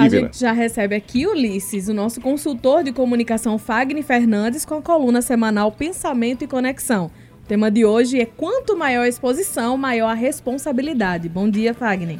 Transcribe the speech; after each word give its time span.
A 0.00 0.08
gente 0.08 0.40
já 0.40 0.52
recebe 0.52 0.94
aqui, 0.94 1.26
Ulisses, 1.26 1.88
o 1.88 1.92
nosso 1.92 2.22
consultor 2.22 2.82
de 2.82 2.90
comunicação 2.90 3.58
Fagner 3.58 4.02
Fernandes, 4.02 4.64
com 4.64 4.76
a 4.76 4.80
coluna 4.80 5.20
semanal 5.20 5.70
Pensamento 5.70 6.42
e 6.42 6.46
Conexão. 6.46 7.10
O 7.44 7.46
tema 7.46 7.70
de 7.70 7.84
hoje 7.84 8.18
é 8.18 8.24
quanto 8.24 8.74
maior 8.74 9.02
a 9.02 9.08
exposição, 9.08 9.76
maior 9.76 10.08
a 10.08 10.14
responsabilidade. 10.14 11.28
Bom 11.28 11.50
dia, 11.50 11.74
Fagner. 11.74 12.16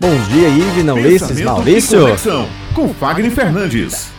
Bom 0.00 0.16
dia, 0.30 0.48
Ivna, 0.48 0.94
Ulisses, 0.94 1.40
Maurício. 1.42 2.00
Conexão, 2.00 2.48
com 2.74 2.88
Fagner 2.88 3.30
Fernandes. 3.30 4.10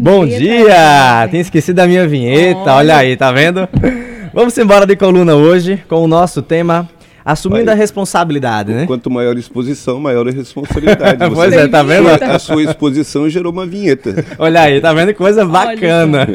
Bom 0.00 0.24
dia! 0.24 1.26
Tinha 1.28 1.42
esquecido 1.42 1.76
da 1.76 1.88
minha 1.88 2.06
vinheta, 2.06 2.60
olha. 2.60 2.74
olha 2.74 2.96
aí, 2.98 3.16
tá 3.16 3.32
vendo? 3.32 3.68
Vamos 4.32 4.56
embora 4.56 4.86
de 4.86 4.94
coluna 4.94 5.34
hoje 5.34 5.82
com 5.88 6.04
o 6.04 6.06
nosso 6.06 6.40
tema 6.40 6.88
Assumindo 7.28 7.70
a 7.70 7.74
responsabilidade, 7.74 8.72
né? 8.72 8.86
Quanto 8.86 9.10
maior 9.10 9.36
a 9.36 9.38
exposição, 9.38 10.00
maior 10.00 10.26
a 10.26 10.30
responsabilidade. 10.30 11.18
Você 11.28 11.34
pois 11.34 11.52
é, 11.52 11.68
tá 11.68 11.82
vendo? 11.82 12.08
A 12.08 12.38
sua 12.38 12.62
exposição 12.62 13.28
gerou 13.28 13.52
uma 13.52 13.66
vinheta. 13.66 14.24
Olha 14.40 14.62
aí, 14.62 14.80
tá 14.80 14.94
vendo 14.94 15.08
que 15.08 15.18
coisa 15.18 15.44
bacana. 15.44 16.26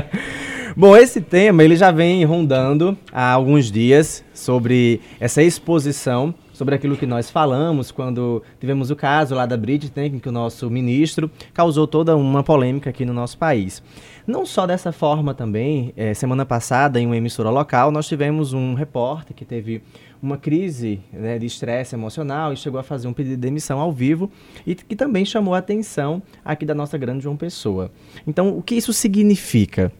Bom, 0.74 0.96
esse 0.96 1.20
tema 1.20 1.62
ele 1.62 1.76
já 1.76 1.90
vem 1.90 2.24
rondando 2.24 2.96
há 3.12 3.32
alguns 3.32 3.70
dias 3.70 4.24
sobre 4.32 5.02
essa 5.20 5.42
exposição, 5.42 6.34
sobre 6.54 6.74
aquilo 6.74 6.96
que 6.96 7.04
nós 7.06 7.30
falamos 7.30 7.92
quando 7.92 8.42
tivemos 8.58 8.90
o 8.90 8.96
caso 8.96 9.34
lá 9.34 9.44
da 9.44 9.58
Bridget, 9.58 9.92
né, 9.94 10.08
que 10.08 10.28
o 10.28 10.32
nosso 10.32 10.70
ministro 10.70 11.30
causou 11.52 11.86
toda 11.86 12.16
uma 12.16 12.42
polêmica 12.42 12.88
aqui 12.88 13.04
no 13.04 13.12
nosso 13.12 13.36
país. 13.36 13.82
Não 14.26 14.46
só 14.46 14.66
dessa 14.66 14.90
forma 14.90 15.34
também, 15.34 15.92
é, 15.96 16.14
semana 16.14 16.46
passada 16.46 16.98
em 16.98 17.04
uma 17.04 17.16
emissora 17.16 17.50
local 17.50 17.90
nós 17.90 18.08
tivemos 18.08 18.54
um 18.54 18.72
repórter 18.72 19.36
que 19.36 19.44
teve 19.44 19.82
uma 20.22 20.38
crise 20.38 21.00
né, 21.12 21.38
de 21.38 21.44
estresse 21.44 21.94
emocional 21.94 22.50
e 22.50 22.56
chegou 22.56 22.80
a 22.80 22.82
fazer 22.82 23.06
um 23.06 23.12
pedido 23.12 23.34
de 23.34 23.42
demissão 23.42 23.78
ao 23.78 23.92
vivo 23.92 24.30
e 24.66 24.74
que 24.74 24.96
também 24.96 25.26
chamou 25.26 25.52
a 25.54 25.58
atenção 25.58 26.22
aqui 26.42 26.64
da 26.64 26.74
nossa 26.74 26.96
grande 26.96 27.22
João 27.22 27.36
Pessoa. 27.36 27.90
Então, 28.26 28.56
o 28.56 28.62
que 28.62 28.74
isso 28.74 28.94
significa? 28.94 29.92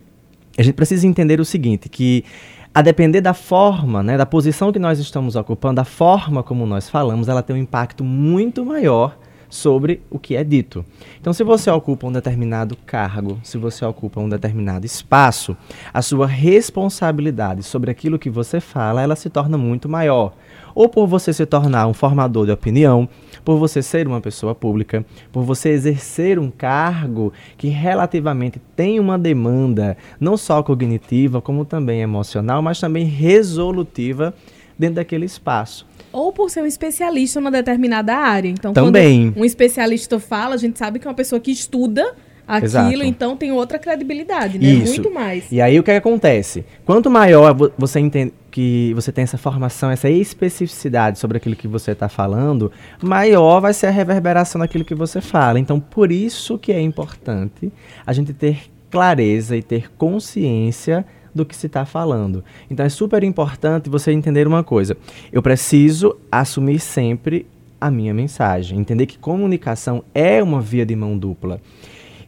A 0.57 0.63
gente 0.63 0.75
precisa 0.75 1.07
entender 1.07 1.39
o 1.39 1.45
seguinte, 1.45 1.91
que 1.91 2.25
a 2.73 2.81
depender 2.81 3.21
da 3.21 3.35
forma, 3.35 4.03
né, 4.03 4.17
da 4.17 4.25
posição 4.25 4.73
que 4.73 4.79
nós 4.79 4.99
estamos 4.99 5.37
ocupando, 5.37 5.83
a 5.83 5.85
forma 5.85 6.43
como 6.43 6.65
nós 6.65 6.89
falamos, 6.89 7.29
ela 7.29 7.43
tem 7.43 7.55
um 7.57 7.59
impacto 7.59 8.03
muito 8.03 8.65
maior 8.65 9.19
sobre 9.55 10.03
o 10.11 10.19
que 10.19 10.35
é 10.35 10.43
dito. 10.43 10.85
Então, 11.21 11.33
se 11.33 11.45
você 11.45 11.71
ocupa 11.71 12.09
um 12.09 12.13
determinado 12.13 12.77
cargo, 12.85 13.39
se 13.45 13.57
você 13.57 13.85
ocupa 13.85 14.21
um 14.21 14.29
determinado 14.29 14.85
espaço, 14.85 15.57
a 15.93 16.03
sua 16.03 16.27
responsabilidade 16.27 17.63
sobre 17.63 17.89
aquilo 17.89 18.19
que 18.19 18.29
você 18.29 18.61
fala, 18.61 19.01
ela 19.01 19.15
se 19.15 19.31
torna 19.31 19.57
muito 19.57 19.89
maior. 19.89 20.35
Ou 20.75 20.89
por 20.89 21.07
você 21.07 21.33
se 21.33 21.47
tornar 21.47 21.87
um 21.87 21.95
formador 21.95 22.47
de 22.47 22.53
opinião, 22.53 23.09
por 23.45 23.57
você 23.57 23.81
ser 23.81 24.09
uma 24.09 24.21
pessoa 24.21 24.57
pública, 24.57 25.07
por 25.31 25.45
você 25.45 25.69
exercer 25.69 26.37
um 26.37 26.51
cargo 26.51 27.33
que 27.57 27.69
relativamente 27.69 28.61
tem 28.75 28.99
uma 28.99 29.17
demanda 29.17 29.97
não 30.19 30.37
só 30.37 30.65
cognitiva, 30.65 31.41
como 31.41 31.65
também 31.65 32.01
emocional, 32.01 32.61
mas 32.61 32.81
também 32.81 33.05
resolutiva 33.05 34.35
dentro 34.79 34.97
daquele 34.97 35.25
espaço 35.25 35.87
ou 36.15 36.33
por 36.33 36.49
ser 36.49 36.63
um 36.63 36.67
especialista 36.67 37.41
numa 37.41 37.51
determinada 37.51 38.15
área. 38.15 38.49
Então, 38.49 38.73
Também. 38.73 39.33
quando 39.33 39.43
um 39.43 39.45
especialista 39.45 40.21
fala, 40.21 40.55
a 40.55 40.57
gente 40.57 40.79
sabe 40.79 41.01
que 41.01 41.09
é 41.09 41.11
uma 41.11 41.15
pessoa 41.17 41.41
que 41.41 41.51
estuda 41.51 42.15
aquilo, 42.47 42.67
Exato. 42.67 43.05
então 43.05 43.37
tem 43.37 43.51
outra 43.51 43.81
credibilidade, 43.81 44.59
né? 44.59 44.67
Isso. 44.67 44.95
Muito 44.95 45.11
mais. 45.11 45.51
E 45.51 45.61
aí 45.61 45.79
o 45.79 45.83
que, 45.83 45.91
é 45.91 45.97
acontece? 45.97 46.65
Quanto 46.85 47.11
maior 47.11 47.57
você 47.77 47.99
entende 47.99 48.33
que 48.51 48.93
você 48.95 49.11
tem 49.11 49.25
essa 49.25 49.37
formação, 49.37 49.91
essa 49.91 50.09
especificidade 50.09 51.19
sobre 51.19 51.39
aquilo 51.39 51.57
que 51.57 51.67
você 51.67 51.91
está 51.91 52.09
falando, 52.09 52.71
maior 53.03 53.61
vai 53.61 53.75
ser 53.75 53.89
a 53.89 53.91
reverberação 53.91 54.61
daquilo 54.61 54.85
que 54.85 54.95
você 54.95 55.21
fala. 55.21 55.59
Então, 55.59 55.81
por 55.81 56.13
isso 56.13 56.57
que 56.59 56.71
é 56.71 56.81
importante 56.81 57.73
a 58.07 58.13
gente 58.13 58.33
ter 58.33 58.71
clareza 58.89 59.57
e 59.57 59.63
ter 59.63 59.91
consciência 59.99 61.05
do 61.35 61.45
que 61.45 61.57
se 61.57 61.67
está 61.67 61.85
falando. 61.85 62.45
Então 62.71 62.87
é 62.87 62.89
super 62.89 63.23
importante 63.25 63.91
você 63.91 64.13
entender 64.13 64.47
uma 64.47 64.63
coisa. 64.63 64.97
Eu 65.33 65.43
preciso 65.43 66.17
assumir 66.31 66.79
sempre 66.79 67.47
a 67.81 67.91
minha 67.91 68.15
mensagem, 68.15 68.79
entender 68.79 69.07
que 69.07 69.19
comunicação 69.19 70.05
é 70.15 70.43
uma 70.43 70.61
via 70.61 70.87
de 70.87 70.97
mão 70.97 71.19
dupla. 71.19 71.61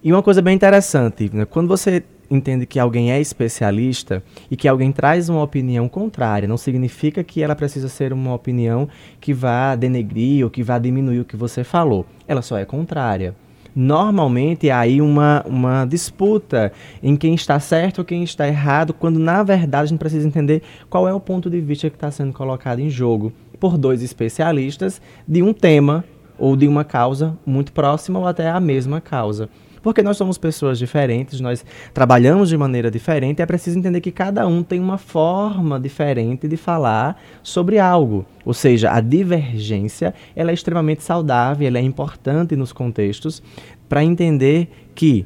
E 0.02 0.12
uma 0.12 0.22
coisa 0.22 0.42
bem 0.42 0.54
interessante, 0.54 1.30
né? 1.32 1.44
quando 1.44 1.68
você 1.68 2.02
entende 2.30 2.66
que 2.66 2.78
alguém 2.78 3.12
é 3.12 3.20
especialista 3.20 4.22
e 4.50 4.56
que 4.56 4.68
alguém 4.68 4.92
traz 4.92 5.28
uma 5.28 5.42
opinião 5.42 5.88
contrária, 5.88 6.48
não 6.48 6.56
significa 6.56 7.24
que 7.24 7.42
ela 7.42 7.54
precisa 7.54 7.88
ser 7.88 8.12
uma 8.12 8.34
opinião 8.34 8.88
que 9.20 9.32
vá 9.32 9.74
denegrir 9.74 10.44
ou 10.44 10.50
que 10.50 10.62
vá 10.62 10.78
diminuir 10.78 11.20
o 11.20 11.24
que 11.24 11.36
você 11.36 11.64
falou. 11.64 12.04
Ela 12.26 12.42
só 12.42 12.58
é 12.58 12.64
contrária 12.64 13.34
normalmente 13.76 14.70
há 14.70 14.80
aí 14.80 15.02
uma, 15.02 15.44
uma 15.46 15.84
disputa 15.84 16.72
em 17.02 17.14
quem 17.14 17.34
está 17.34 17.60
certo 17.60 17.98
ou 17.98 18.04
quem 18.06 18.24
está 18.24 18.48
errado, 18.48 18.94
quando 18.94 19.18
na 19.18 19.42
verdade 19.42 19.84
a 19.84 19.86
gente 19.86 19.98
precisa 19.98 20.26
entender 20.26 20.62
qual 20.88 21.06
é 21.06 21.12
o 21.12 21.20
ponto 21.20 21.50
de 21.50 21.60
vista 21.60 21.90
que 21.90 21.96
está 21.96 22.10
sendo 22.10 22.32
colocado 22.32 22.80
em 22.80 22.88
jogo 22.88 23.34
por 23.60 23.76
dois 23.76 24.02
especialistas 24.02 25.00
de 25.28 25.42
um 25.42 25.52
tema 25.52 26.04
ou 26.38 26.56
de 26.56 26.66
uma 26.66 26.84
causa 26.84 27.36
muito 27.44 27.70
próxima 27.72 28.18
ou 28.18 28.26
até 28.26 28.48
a 28.48 28.58
mesma 28.58 28.98
causa. 28.98 29.50
Porque 29.86 30.02
nós 30.02 30.16
somos 30.16 30.36
pessoas 30.36 30.80
diferentes, 30.80 31.38
nós 31.38 31.64
trabalhamos 31.94 32.48
de 32.48 32.58
maneira 32.58 32.90
diferente, 32.90 33.40
é 33.40 33.46
preciso 33.46 33.78
entender 33.78 34.00
que 34.00 34.10
cada 34.10 34.44
um 34.44 34.60
tem 34.60 34.80
uma 34.80 34.98
forma 34.98 35.78
diferente 35.78 36.48
de 36.48 36.56
falar 36.56 37.22
sobre 37.40 37.78
algo. 37.78 38.26
Ou 38.44 38.52
seja, 38.52 38.90
a 38.90 39.00
divergência 39.00 40.12
ela 40.34 40.50
é 40.50 40.54
extremamente 40.54 41.04
saudável, 41.04 41.68
ela 41.68 41.78
é 41.78 41.82
importante 41.82 42.56
nos 42.56 42.72
contextos 42.72 43.40
para 43.88 44.02
entender 44.02 44.68
que 44.92 45.24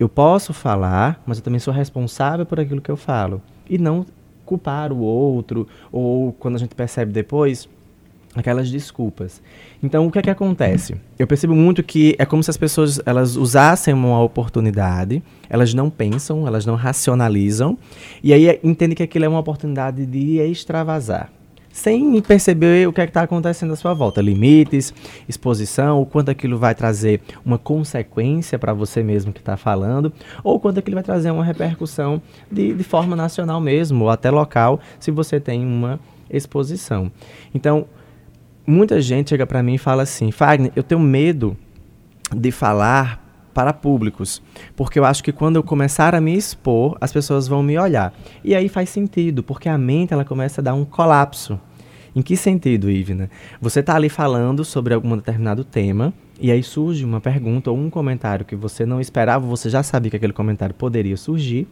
eu 0.00 0.08
posso 0.08 0.54
falar, 0.54 1.22
mas 1.26 1.36
eu 1.36 1.44
também 1.44 1.60
sou 1.60 1.74
responsável 1.74 2.46
por 2.46 2.58
aquilo 2.58 2.80
que 2.80 2.90
eu 2.90 2.96
falo. 2.96 3.42
E 3.68 3.76
não 3.76 4.06
culpar 4.46 4.90
o 4.90 5.00
outro, 5.00 5.68
ou 5.92 6.32
quando 6.32 6.56
a 6.56 6.58
gente 6.58 6.74
percebe 6.74 7.12
depois, 7.12 7.68
aquelas 8.38 8.70
desculpas. 8.70 9.42
Então, 9.82 10.06
o 10.06 10.10
que 10.10 10.18
é 10.18 10.22
que 10.22 10.30
acontece? 10.30 10.96
Eu 11.18 11.26
percebo 11.26 11.54
muito 11.54 11.82
que 11.82 12.14
é 12.18 12.26
como 12.26 12.42
se 12.42 12.50
as 12.50 12.56
pessoas 12.56 13.00
elas 13.04 13.36
usassem 13.36 13.94
uma 13.94 14.22
oportunidade, 14.22 15.22
elas 15.48 15.74
não 15.74 15.90
pensam, 15.90 16.46
elas 16.46 16.66
não 16.66 16.74
racionalizam, 16.74 17.78
e 18.22 18.32
aí 18.32 18.58
entendem 18.62 18.96
que 18.96 19.02
aquilo 19.02 19.24
é 19.24 19.28
uma 19.28 19.40
oportunidade 19.40 20.04
de 20.06 20.38
extravasar. 20.38 21.30
Sem 21.70 22.20
perceber 22.22 22.88
o 22.88 22.92
que 22.92 23.00
é 23.00 23.04
está 23.04 23.22
acontecendo 23.22 23.72
à 23.72 23.76
sua 23.76 23.94
volta, 23.94 24.20
limites, 24.20 24.92
exposição, 25.28 26.02
o 26.02 26.06
quanto 26.06 26.28
aquilo 26.28 26.58
vai 26.58 26.74
trazer 26.74 27.20
uma 27.44 27.56
consequência 27.56 28.58
para 28.58 28.72
você 28.72 29.00
mesmo 29.00 29.32
que 29.32 29.38
está 29.38 29.56
falando, 29.56 30.12
ou 30.42 30.58
quanto 30.58 30.78
aquilo 30.78 30.96
vai 30.96 31.04
trazer 31.04 31.30
uma 31.30 31.44
repercussão 31.44 32.20
de, 32.50 32.74
de 32.74 32.82
forma 32.82 33.14
nacional 33.14 33.60
mesmo, 33.60 34.04
ou 34.04 34.10
até 34.10 34.28
local, 34.28 34.80
se 34.98 35.12
você 35.12 35.38
tem 35.38 35.64
uma 35.64 36.00
exposição. 36.28 37.12
Então, 37.54 37.86
muita 38.68 39.00
gente 39.00 39.30
chega 39.30 39.46
para 39.46 39.62
mim 39.62 39.74
e 39.74 39.78
fala 39.78 40.02
assim: 40.02 40.30
Fagner, 40.30 40.70
eu 40.76 40.82
tenho 40.82 41.00
medo 41.00 41.56
de 42.34 42.52
falar 42.52 43.24
para 43.54 43.72
públicos, 43.72 44.42
porque 44.76 44.98
eu 44.98 45.04
acho 45.04 45.24
que 45.24 45.32
quando 45.32 45.56
eu 45.56 45.62
começar 45.62 46.14
a 46.14 46.20
me 46.20 46.36
expor, 46.36 46.96
as 47.00 47.10
pessoas 47.10 47.48
vão 47.48 47.62
me 47.62 47.76
olhar. 47.78 48.12
E 48.44 48.54
aí 48.54 48.68
faz 48.68 48.90
sentido, 48.90 49.42
porque 49.42 49.68
a 49.68 49.78
mente 49.78 50.12
ela 50.12 50.24
começa 50.24 50.60
a 50.60 50.64
dar 50.64 50.74
um 50.74 50.84
colapso. 50.84 51.58
Em 52.14 52.22
que 52.22 52.36
sentido, 52.36 52.90
Ivna? 52.90 53.30
Você 53.60 53.80
está 53.80 53.94
ali 53.94 54.08
falando 54.08 54.64
sobre 54.64 54.94
algum 54.94 55.16
determinado 55.16 55.64
tema, 55.64 56.12
e 56.40 56.52
aí 56.52 56.62
surge 56.62 57.04
uma 57.04 57.20
pergunta 57.20 57.70
ou 57.70 57.76
um 57.76 57.90
comentário 57.90 58.44
que 58.44 58.54
você 58.54 58.86
não 58.86 59.00
esperava, 59.00 59.46
você 59.46 59.68
já 59.68 59.82
sabia 59.82 60.10
que 60.10 60.16
aquele 60.16 60.32
comentário 60.32 60.74
poderia 60.74 61.16
surgir, 61.16 61.66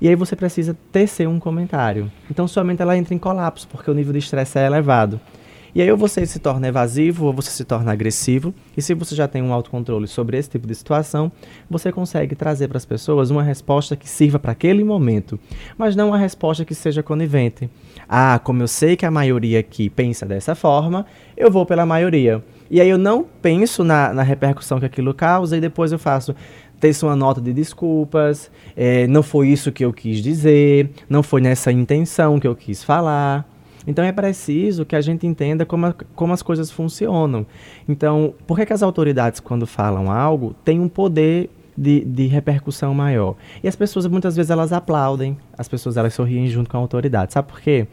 e 0.00 0.08
aí 0.08 0.16
você 0.16 0.34
precisa 0.34 0.76
tecer 0.90 1.28
um 1.28 1.38
comentário. 1.38 2.10
Então 2.30 2.48
sua 2.48 2.64
mente 2.64 2.82
ela 2.82 2.96
entra 2.96 3.14
em 3.14 3.18
colapso, 3.18 3.68
porque 3.68 3.90
o 3.90 3.94
nível 3.94 4.12
de 4.12 4.18
estresse 4.18 4.58
é 4.58 4.66
elevado. 4.66 5.20
E 5.74 5.80
aí 5.80 5.90
ou 5.90 5.96
você 5.96 6.26
se 6.26 6.38
torna 6.38 6.68
evasivo 6.68 7.26
ou 7.26 7.32
você 7.32 7.50
se 7.50 7.64
torna 7.64 7.92
agressivo. 7.92 8.54
E 8.76 8.82
se 8.82 8.94
você 8.94 9.14
já 9.14 9.28
tem 9.28 9.42
um 9.42 9.52
autocontrole 9.52 10.06
sobre 10.08 10.36
esse 10.36 10.50
tipo 10.50 10.66
de 10.66 10.74
situação, 10.74 11.30
você 11.68 11.92
consegue 11.92 12.34
trazer 12.34 12.68
para 12.68 12.78
as 12.78 12.84
pessoas 12.84 13.30
uma 13.30 13.42
resposta 13.42 13.96
que 13.96 14.08
sirva 14.08 14.38
para 14.38 14.52
aquele 14.52 14.82
momento, 14.82 15.38
mas 15.76 15.94
não 15.94 16.08
uma 16.08 16.18
resposta 16.18 16.64
que 16.64 16.74
seja 16.74 17.02
conivente. 17.02 17.70
Ah, 18.08 18.40
como 18.42 18.62
eu 18.62 18.68
sei 18.68 18.96
que 18.96 19.06
a 19.06 19.10
maioria 19.10 19.60
aqui 19.60 19.88
pensa 19.88 20.26
dessa 20.26 20.54
forma, 20.54 21.06
eu 21.36 21.50
vou 21.50 21.64
pela 21.64 21.86
maioria. 21.86 22.42
E 22.70 22.80
aí 22.80 22.88
eu 22.88 22.98
não 22.98 23.24
penso 23.42 23.82
na, 23.82 24.12
na 24.12 24.22
repercussão 24.22 24.78
que 24.78 24.86
aquilo 24.86 25.12
causa 25.12 25.56
e 25.56 25.60
depois 25.60 25.92
eu 25.92 25.98
faço 25.98 26.34
teço 26.80 27.06
uma 27.06 27.14
nota 27.14 27.40
de 27.40 27.52
desculpas, 27.52 28.50
é, 28.74 29.06
não 29.06 29.22
foi 29.22 29.48
isso 29.48 29.70
que 29.70 29.84
eu 29.84 29.92
quis 29.92 30.22
dizer, 30.22 30.90
não 31.08 31.22
foi 31.22 31.42
nessa 31.42 31.70
intenção 31.70 32.40
que 32.40 32.46
eu 32.46 32.56
quis 32.56 32.82
falar. 32.82 33.46
Então 33.86 34.04
é 34.04 34.12
preciso 34.12 34.84
que 34.84 34.94
a 34.94 35.00
gente 35.00 35.26
entenda 35.26 35.64
como, 35.64 35.86
a, 35.86 35.94
como 36.14 36.32
as 36.32 36.42
coisas 36.42 36.70
funcionam. 36.70 37.46
Então, 37.88 38.34
por 38.46 38.58
que, 38.58 38.66
que 38.66 38.72
as 38.72 38.82
autoridades, 38.82 39.40
quando 39.40 39.66
falam 39.66 40.10
algo, 40.10 40.54
têm 40.64 40.80
um 40.80 40.88
poder 40.88 41.50
de, 41.76 42.04
de, 42.04 42.26
repercussão 42.26 42.94
maior? 42.94 43.36
E 43.62 43.68
as 43.68 43.76
pessoas, 43.76 44.06
muitas 44.06 44.36
vezes, 44.36 44.50
elas 44.50 44.72
aplaudem, 44.72 45.38
as 45.56 45.68
pessoas 45.68 45.96
elas 45.96 46.14
sorriem 46.14 46.46
junto 46.48 46.68
com 46.68 46.76
a 46.76 46.80
autoridade. 46.80 47.32
Sabe 47.32 47.48
por 47.48 47.60
quê? 47.60 47.86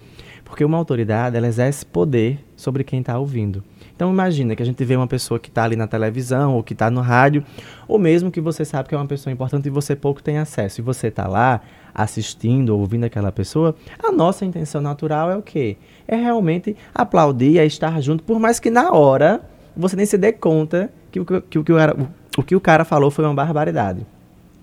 Porque 0.43 0.63
uma 0.63 0.77
autoridade, 0.77 1.35
ela 1.35 1.47
exerce 1.47 1.85
poder 1.85 2.39
sobre 2.55 2.83
quem 2.83 2.99
está 2.99 3.17
ouvindo. 3.17 3.63
Então 3.97 4.11
imagina 4.11 4.55
que 4.55 4.61
a 4.61 4.65
gente 4.65 4.85
vê 4.85 4.95
uma 4.95 5.07
pessoa 5.07 5.39
que 5.39 5.49
está 5.49 5.63
ali 5.63 5.75
na 5.75 5.87
televisão 5.87 6.55
ou 6.55 6.61
que 6.61 6.73
está 6.73 6.89
no 6.91 7.01
rádio, 7.01 7.43
ou 7.87 7.97
mesmo 7.97 8.29
que 8.29 8.39
você 8.39 8.63
sabe 8.63 8.87
que 8.87 8.93
é 8.93 8.97
uma 8.97 9.07
pessoa 9.07 9.33
importante 9.33 9.65
e 9.65 9.71
você 9.71 9.95
pouco 9.95 10.21
tem 10.21 10.37
acesso, 10.37 10.79
e 10.79 10.83
você 10.83 11.07
está 11.07 11.27
lá 11.27 11.61
assistindo 11.97 12.69
ou 12.69 12.79
ouvindo 12.79 13.05
aquela 13.05 13.31
pessoa, 13.31 13.75
a 13.97 14.11
nossa 14.11 14.45
intenção 14.45 14.79
natural 14.79 15.31
é 15.31 15.35
o 15.35 15.41
quê? 15.41 15.77
É 16.07 16.15
realmente 16.15 16.77
aplaudir, 16.93 17.57
é 17.57 17.65
estar 17.65 17.99
junto, 17.99 18.23
por 18.23 18.39
mais 18.39 18.59
que 18.59 18.69
na 18.69 18.91
hora 18.91 19.41
você 19.75 19.95
nem 19.95 20.05
se 20.05 20.17
dê 20.17 20.31
conta 20.31 20.91
que 21.11 21.19
o 21.19 21.25
que, 21.25 21.41
que, 21.41 21.63
que, 21.63 21.71
o, 21.71 21.75
o, 21.75 22.07
o 22.37 22.43
que 22.43 22.55
o 22.55 22.61
cara 22.61 22.85
falou 22.85 23.09
foi 23.09 23.25
uma 23.25 23.33
barbaridade. 23.33 24.05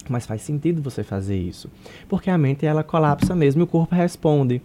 Mas 0.09 0.27
faz 0.27 0.43
sentido 0.43 0.81
você 0.83 1.03
fazer 1.03 1.37
isso. 1.37 1.69
Porque 2.09 2.31
a 2.31 2.39
mente 2.39 2.65
ela 2.65 2.85
colapsa 2.85 3.35
mesmo 3.35 3.63
e 3.63 3.65
o 3.65 3.67
corpo 3.67 3.95
responde. 3.95 4.63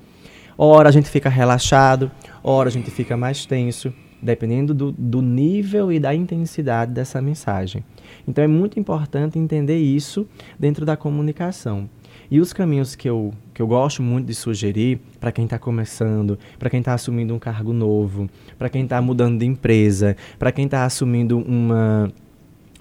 Ora 0.57 0.89
a 0.89 0.91
gente 0.91 1.09
fica 1.09 1.29
relaxado, 1.29 2.11
ora 2.43 2.67
a 2.67 2.71
gente 2.71 2.91
fica 2.91 3.15
mais 3.15 3.45
tenso 3.45 3.93
dependendo 4.21 4.73
do, 4.73 4.91
do 4.91 5.21
nível 5.21 5.91
e 5.91 5.99
da 5.99 6.13
intensidade 6.13 6.91
dessa 6.91 7.21
mensagem. 7.21 7.83
Então 8.27 8.43
é 8.43 8.47
muito 8.47 8.79
importante 8.79 9.39
entender 9.39 9.77
isso 9.77 10.27
dentro 10.59 10.85
da 10.85 10.97
comunicação. 10.97 11.89
E 12.31 12.39
os 12.39 12.53
caminhos 12.53 12.95
que 12.95 13.09
eu, 13.09 13.33
que 13.53 13.61
eu 13.61 13.65
gosto 13.65 14.03
muito 14.03 14.27
de 14.27 14.35
sugerir 14.35 14.99
para 15.19 15.31
quem 15.31 15.45
está 15.45 15.57
começando, 15.57 16.37
para 16.59 16.69
quem 16.69 16.79
está 16.79 16.93
assumindo 16.93 17.33
um 17.33 17.39
cargo 17.39 17.73
novo, 17.73 18.29
para 18.57 18.69
quem 18.69 18.83
está 18.83 19.01
mudando 19.01 19.39
de 19.39 19.45
empresa, 19.45 20.15
para 20.37 20.51
quem 20.51 20.65
está 20.65 20.85
assumindo 20.85 21.39
uma 21.39 22.11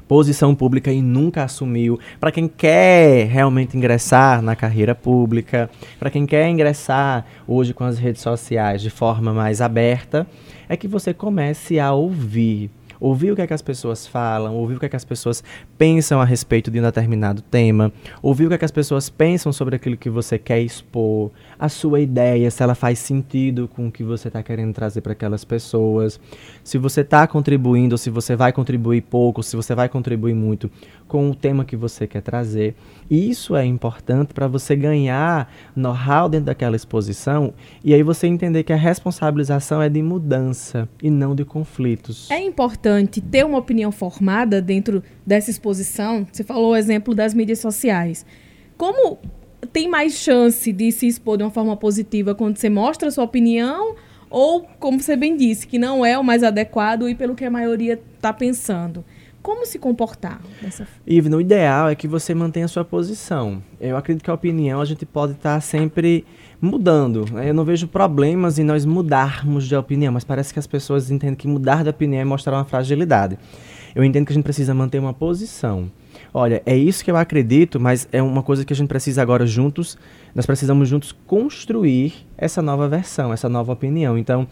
posição 0.06 0.54
pública 0.54 0.92
e 0.92 1.00
nunca 1.00 1.44
assumiu, 1.44 1.98
para 2.20 2.32
quem 2.32 2.46
quer 2.46 3.26
realmente 3.26 3.76
ingressar 3.76 4.42
na 4.42 4.54
carreira 4.54 4.94
pública, 4.94 5.70
para 5.98 6.10
quem 6.10 6.26
quer 6.26 6.48
ingressar 6.48 7.26
hoje 7.46 7.72
com 7.72 7.84
as 7.84 7.98
redes 7.98 8.22
sociais 8.22 8.82
de 8.82 8.90
forma 8.90 9.32
mais 9.32 9.60
aberta, 9.60 10.26
é 10.68 10.76
que 10.76 10.88
você 10.88 11.14
comece 11.14 11.78
a 11.78 11.92
ouvir 11.92 12.70
ouvir 13.00 13.32
o 13.32 13.36
que, 13.36 13.42
é 13.42 13.46
que 13.46 13.54
as 13.54 13.62
pessoas 13.62 14.06
falam, 14.06 14.54
ouvir 14.54 14.76
o 14.76 14.80
que, 14.80 14.86
é 14.86 14.88
que 14.88 14.96
as 14.96 15.04
pessoas 15.04 15.42
pensam 15.76 16.20
a 16.20 16.24
respeito 16.24 16.70
de 16.70 16.78
um 16.78 16.82
determinado 16.82 17.42
tema, 17.42 17.92
ouvir 18.22 18.46
o 18.46 18.48
que, 18.48 18.54
é 18.54 18.58
que 18.58 18.64
as 18.64 18.70
pessoas 18.70 19.08
pensam 19.08 19.52
sobre 19.52 19.76
aquilo 19.76 19.96
que 19.96 20.10
você 20.10 20.38
quer 20.38 20.60
expor, 20.60 21.30
a 21.58 21.68
sua 21.68 22.00
ideia, 22.00 22.50
se 22.50 22.62
ela 22.62 22.74
faz 22.74 22.98
sentido 22.98 23.68
com 23.68 23.88
o 23.88 23.92
que 23.92 24.02
você 24.02 24.28
está 24.28 24.42
querendo 24.42 24.72
trazer 24.72 25.00
para 25.00 25.12
aquelas 25.12 25.44
pessoas, 25.44 26.20
se 26.62 26.78
você 26.78 27.00
está 27.02 27.26
contribuindo, 27.26 27.96
se 27.98 28.10
você 28.10 28.36
vai 28.36 28.52
contribuir 28.52 29.02
pouco, 29.02 29.42
se 29.42 29.56
você 29.56 29.74
vai 29.74 29.88
contribuir 29.88 30.34
muito 30.34 30.70
com 31.06 31.30
o 31.30 31.34
tema 31.34 31.64
que 31.64 31.76
você 31.76 32.06
quer 32.06 32.22
trazer. 32.22 32.74
Isso 33.10 33.56
é 33.56 33.64
importante 33.64 34.34
para 34.34 34.46
você 34.46 34.76
ganhar 34.76 35.50
know-how 35.74 36.28
dentro 36.28 36.46
daquela 36.46 36.76
exposição 36.76 37.54
e 37.82 37.94
aí 37.94 38.02
você 38.02 38.26
entender 38.26 38.64
que 38.64 38.72
a 38.72 38.76
responsabilização 38.76 39.80
é 39.80 39.88
de 39.88 40.02
mudança 40.02 40.88
e 41.02 41.10
não 41.10 41.34
de 41.34 41.44
conflitos. 41.44 42.30
É 42.30 42.40
importante 42.40 43.20
ter 43.20 43.46
uma 43.46 43.58
opinião 43.58 43.90
formada 43.90 44.60
dentro 44.60 45.02
dessa 45.26 45.50
exposição. 45.50 46.26
Você 46.30 46.44
falou 46.44 46.72
o 46.72 46.76
exemplo 46.76 47.14
das 47.14 47.32
mídias 47.32 47.60
sociais. 47.60 48.26
Como 48.76 49.18
tem 49.72 49.88
mais 49.88 50.14
chance 50.14 50.72
de 50.72 50.92
se 50.92 51.06
expor 51.06 51.36
de 51.36 51.44
uma 51.44 51.50
forma 51.50 51.76
positiva 51.76 52.34
quando 52.34 52.58
você 52.58 52.68
mostra 52.68 53.08
a 53.08 53.10
sua 53.10 53.24
opinião 53.24 53.96
ou, 54.30 54.66
como 54.78 55.00
você 55.00 55.16
bem 55.16 55.36
disse, 55.36 55.66
que 55.66 55.78
não 55.78 56.04
é 56.04 56.18
o 56.18 56.22
mais 56.22 56.42
adequado 56.42 57.08
e 57.08 57.14
pelo 57.14 57.34
que 57.34 57.44
a 57.44 57.50
maioria 57.50 57.98
está 58.16 58.32
pensando? 58.32 59.04
Como 59.42 59.64
se 59.64 59.78
comportar 59.78 60.40
dessa 60.60 60.86
Ivna, 61.06 61.36
o 61.36 61.40
ideal 61.40 61.88
é 61.88 61.94
que 61.94 62.08
você 62.08 62.34
mantenha 62.34 62.66
a 62.66 62.68
sua 62.68 62.84
posição. 62.84 63.62
Eu 63.80 63.96
acredito 63.96 64.24
que 64.24 64.30
a 64.30 64.34
opinião 64.34 64.80
a 64.80 64.84
gente 64.84 65.06
pode 65.06 65.32
estar 65.32 65.54
tá 65.54 65.60
sempre 65.60 66.24
mudando. 66.60 67.24
Né? 67.32 67.50
Eu 67.50 67.54
não 67.54 67.64
vejo 67.64 67.86
problemas 67.86 68.58
em 68.58 68.64
nós 68.64 68.84
mudarmos 68.84 69.66
de 69.66 69.76
opinião, 69.76 70.12
mas 70.12 70.24
parece 70.24 70.52
que 70.52 70.58
as 70.58 70.66
pessoas 70.66 71.10
entendem 71.10 71.36
que 71.36 71.46
mudar 71.46 71.82
de 71.82 71.90
opinião 71.90 72.20
é 72.20 72.24
mostrar 72.24 72.54
uma 72.56 72.64
fragilidade. 72.64 73.38
Eu 73.94 74.04
entendo 74.04 74.26
que 74.26 74.32
a 74.32 74.34
gente 74.34 74.44
precisa 74.44 74.74
manter 74.74 74.98
uma 74.98 75.14
posição. 75.14 75.90
Olha, 76.32 76.62
é 76.66 76.76
isso 76.76 77.04
que 77.04 77.10
eu 77.10 77.16
acredito, 77.16 77.80
mas 77.80 78.08
é 78.12 78.22
uma 78.22 78.42
coisa 78.42 78.64
que 78.64 78.72
a 78.72 78.76
gente 78.76 78.88
precisa 78.88 79.22
agora 79.22 79.46
juntos, 79.46 79.96
nós 80.34 80.46
precisamos 80.46 80.88
juntos 80.88 81.12
construir 81.26 82.26
essa 82.36 82.60
nova 82.60 82.88
versão, 82.88 83.32
essa 83.32 83.48
nova 83.48 83.72
opinião. 83.72 84.18
Então, 84.18 84.46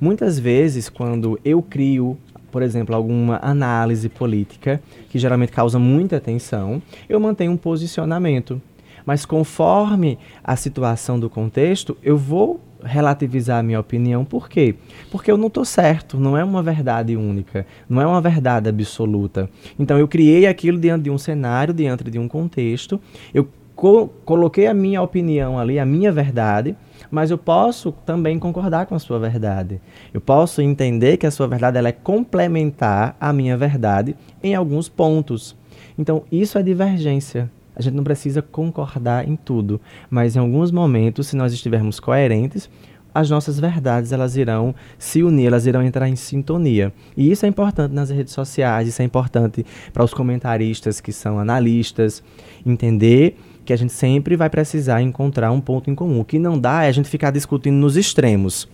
muitas 0.00 0.38
vezes, 0.38 0.88
quando 0.88 1.38
eu 1.44 1.62
crio 1.62 2.18
por 2.50 2.62
exemplo, 2.62 2.94
alguma 2.94 3.38
análise 3.42 4.08
política, 4.08 4.82
que 5.08 5.18
geralmente 5.18 5.52
causa 5.52 5.78
muita 5.78 6.16
atenção, 6.16 6.82
eu 7.08 7.18
mantenho 7.20 7.52
um 7.52 7.56
posicionamento. 7.56 8.60
Mas 9.04 9.24
conforme 9.24 10.18
a 10.44 10.56
situação 10.56 11.18
do 11.18 11.30
contexto, 11.30 11.96
eu 12.02 12.16
vou 12.16 12.60
relativizar 12.82 13.58
a 13.58 13.62
minha 13.62 13.80
opinião. 13.80 14.24
Por 14.24 14.48
quê? 14.48 14.74
Porque 15.10 15.30
eu 15.30 15.36
não 15.36 15.48
estou 15.48 15.64
certo, 15.64 16.18
não 16.18 16.36
é 16.36 16.44
uma 16.44 16.62
verdade 16.62 17.16
única, 17.16 17.66
não 17.88 18.00
é 18.00 18.06
uma 18.06 18.20
verdade 18.20 18.68
absoluta. 18.68 19.48
Então 19.78 19.98
eu 19.98 20.08
criei 20.08 20.46
aquilo 20.46 20.78
diante 20.78 21.04
de 21.04 21.10
um 21.10 21.18
cenário, 21.18 21.74
diante 21.74 22.04
de 22.04 22.18
um 22.18 22.28
contexto, 22.28 23.00
eu 23.32 23.48
co 23.80 24.10
coloquei 24.26 24.66
a 24.66 24.74
minha 24.74 25.00
opinião 25.00 25.58
ali, 25.58 25.78
a 25.78 25.86
minha 25.86 26.12
verdade, 26.12 26.76
mas 27.10 27.30
eu 27.30 27.38
posso 27.38 27.90
também 28.04 28.38
concordar 28.38 28.84
com 28.84 28.94
a 28.94 28.98
sua 28.98 29.18
verdade. 29.18 29.80
Eu 30.12 30.20
posso 30.20 30.60
entender 30.60 31.16
que 31.16 31.26
a 31.26 31.30
sua 31.30 31.48
verdade 31.48 31.78
ela 31.78 31.88
é 31.88 31.92
complementar 31.92 33.16
à 33.18 33.32
minha 33.32 33.56
verdade 33.56 34.14
em 34.42 34.54
alguns 34.54 34.86
pontos. 34.86 35.56
Então, 35.98 36.24
isso 36.30 36.58
é 36.58 36.62
divergência. 36.62 37.50
A 37.74 37.80
gente 37.80 37.94
não 37.94 38.04
precisa 38.04 38.42
concordar 38.42 39.26
em 39.26 39.34
tudo, 39.34 39.80
mas 40.10 40.36
em 40.36 40.40
alguns 40.40 40.70
momentos, 40.70 41.28
se 41.28 41.34
nós 41.34 41.54
estivermos 41.54 41.98
coerentes, 41.98 42.68
as 43.14 43.30
nossas 43.30 43.58
verdades 43.58 44.12
elas 44.12 44.36
irão 44.36 44.74
se 44.98 45.22
unir, 45.22 45.46
elas 45.46 45.64
irão 45.64 45.82
entrar 45.82 46.06
em 46.06 46.16
sintonia. 46.16 46.92
E 47.16 47.30
isso 47.30 47.46
é 47.46 47.48
importante 47.48 47.94
nas 47.94 48.10
redes 48.10 48.34
sociais, 48.34 48.88
isso 48.88 49.00
é 49.00 49.06
importante 49.06 49.64
para 49.90 50.04
os 50.04 50.12
comentaristas 50.12 51.00
que 51.00 51.12
são 51.12 51.38
analistas, 51.38 52.22
entender 52.64 53.38
que 53.64 53.72
a 53.72 53.76
gente 53.76 53.92
sempre 53.92 54.36
vai 54.36 54.50
precisar 54.50 55.02
encontrar 55.02 55.50
um 55.52 55.60
ponto 55.60 55.90
em 55.90 55.94
comum. 55.94 56.20
O 56.20 56.24
que 56.24 56.38
não 56.38 56.58
dá 56.58 56.84
é 56.84 56.88
a 56.88 56.92
gente 56.92 57.08
ficar 57.08 57.30
discutindo 57.30 57.76
nos 57.76 57.96
extremos. 57.96 58.68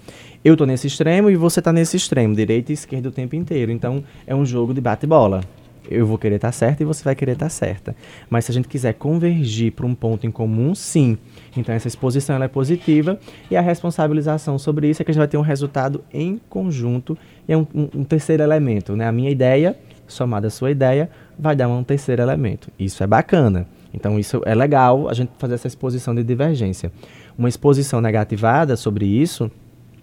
Eu 0.45 0.55
estou 0.55 0.67
nesse 0.67 0.87
extremo 0.87 1.29
e 1.29 1.37
você 1.37 1.59
está 1.59 1.73
nesse 1.73 1.97
extremo, 1.97 2.35
direita 2.35 2.73
e 2.73 2.75
esquerda 2.75 3.09
o 3.09 3.13
tempo 3.13 3.35
inteiro. 3.35 3.73
Então 3.73 4.05
é 4.27 4.35
um 4.35 4.47
jogo 4.47 4.73
de 4.73 4.81
bate-bola. 4.81 5.43
Eu 5.91 6.07
vou 6.07 6.19
querer 6.19 6.37
estar 6.37 6.49
tá 6.49 6.53
certa 6.53 6.83
e 6.83 6.87
você 6.87 7.03
vai 7.03 7.15
querer 7.15 7.33
estar 7.33 7.47
tá 7.47 7.51
certa. 7.51 7.97
Mas 8.29 8.45
se 8.45 8.51
a 8.51 8.55
gente 8.55 8.69
quiser 8.69 8.95
convergir 8.95 9.73
para 9.73 9.87
um 9.87 9.95
ponto 9.95 10.27
em 10.27 10.31
comum, 10.31 10.75
sim. 10.75 11.17
Então 11.57 11.75
essa 11.75 11.89
exposição 11.89 12.43
é 12.43 12.49
positiva 12.49 13.19
e 13.51 13.57
a 13.57 13.61
responsabilização 13.61 14.59
sobre 14.59 14.89
isso 14.89 15.03
é 15.03 15.05
que 15.05 15.11
a 15.11 15.15
gente 15.15 15.21
vai 15.21 15.29
ter 15.29 15.37
um 15.37 15.43
resultado 15.43 16.05
em 16.13 16.41
conjunto 16.49 17.17
e 17.49 17.53
é 17.53 17.57
um, 17.57 17.67
um, 17.75 17.89
um 17.97 18.05
terceiro 18.05 18.43
elemento. 18.43 18.97
Né? 18.97 19.07
A 19.07 19.13
minha 19.13 19.31
ideia, 19.31 19.77
somada 20.07 20.49
à 20.49 20.51
sua 20.51 20.71
ideia, 20.71 21.11
vai 21.39 21.55
dar 21.55 21.69
um 21.69 21.85
terceiro 21.85 22.23
elemento. 22.23 22.71
Isso 22.79 23.03
é 23.03 23.07
bacana. 23.07 23.67
Então 23.97 24.19
isso 24.19 24.43
é 24.45 24.55
legal 24.55 25.09
a 25.09 25.15
gente 25.15 25.31
fazer 25.39 25.55
essa 25.55 25.67
exposição 25.67 26.15
de 26.15 26.23
divergência. 26.23 26.93
Uma 27.37 27.49
exposição 27.49 28.01
negativada 28.01 28.77
sobre 28.77 29.07
isso 29.07 29.51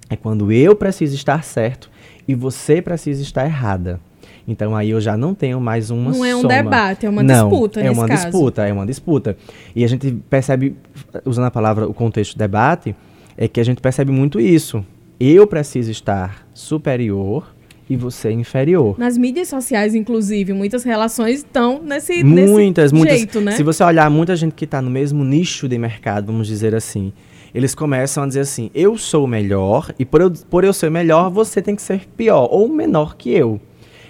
é 0.10 0.16
quando 0.16 0.52
eu 0.52 0.76
preciso 0.76 1.16
estar 1.16 1.44
certo 1.44 1.90
e 2.28 2.34
você 2.36 2.82
precisa 2.82 3.22
estar 3.22 3.46
errada. 3.46 4.00
Então 4.48 4.76
aí 4.76 4.90
eu 4.90 5.00
já 5.00 5.16
não 5.16 5.34
tenho 5.34 5.62
mais 5.62 5.90
uma 5.90 6.12
Não 6.12 6.26
é 6.26 6.36
um 6.36 6.42
soma. 6.42 6.54
debate, 6.54 7.06
é 7.06 7.10
uma 7.10 7.24
não, 7.24 7.50
disputa 7.50 7.80
é 7.82 7.92
uma 7.92 8.08
caso. 8.08 8.24
disputa, 8.24 8.68
é 8.68 8.74
uma 8.74 8.86
disputa. 8.86 9.38
E 9.76 9.86
a 9.86 9.88
gente 9.88 10.12
percebe, 10.30 10.76
usando 11.24 11.46
a 11.46 11.52
palavra, 11.52 11.88
o 11.88 11.94
contexto 11.94 12.38
debate, 12.38 12.96
é 13.38 13.48
que 13.48 13.60
a 13.60 13.64
gente 13.64 13.80
percebe 13.80 14.12
muito 14.12 14.40
isso. 14.40 14.86
Eu 15.20 15.48
preciso 15.48 15.92
estar 15.92 16.46
superior 16.54 17.53
e 17.90 17.96
você 17.98 18.30
é 18.30 18.32
inferior. 18.32 18.98
Nas 18.98 19.18
mídias 19.18 19.48
sociais, 19.50 19.94
inclusive, 19.94 20.54
muitas 20.54 20.84
relações 20.84 21.40
estão 21.40 21.82
nesse, 21.82 22.24
muitas, 22.24 22.92
nesse 22.92 22.96
muitas, 22.96 23.18
jeito, 23.18 23.42
né? 23.42 23.52
Se 23.54 23.64
você 23.64 23.84
olhar 23.84 24.10
muita 24.10 24.36
gente 24.36 24.54
que 24.54 24.66
está 24.66 24.82
no 24.82 24.90
mesmo 24.90 25.24
nicho 25.24 25.68
de 25.68 25.78
mercado, 25.78 26.28
vamos 26.28 26.48
dizer 26.48 26.74
assim, 26.74 27.12
eles 27.54 27.76
começam 27.76 28.24
a 28.24 28.28
dizer 28.28 28.42
assim, 28.42 28.72
eu 28.74 28.98
sou 28.98 29.28
melhor 29.28 29.94
e 30.00 30.06
por 30.06 30.22
eu, 30.22 30.32
por 30.50 30.64
eu 30.64 30.74
ser 30.74 30.90
melhor, 30.90 31.30
você 31.30 31.62
tem 31.62 31.76
que 31.76 31.82
ser 31.82 32.08
pior 32.18 32.48
ou 32.50 32.68
menor 32.68 33.16
que 33.16 33.32
eu. 33.32 33.60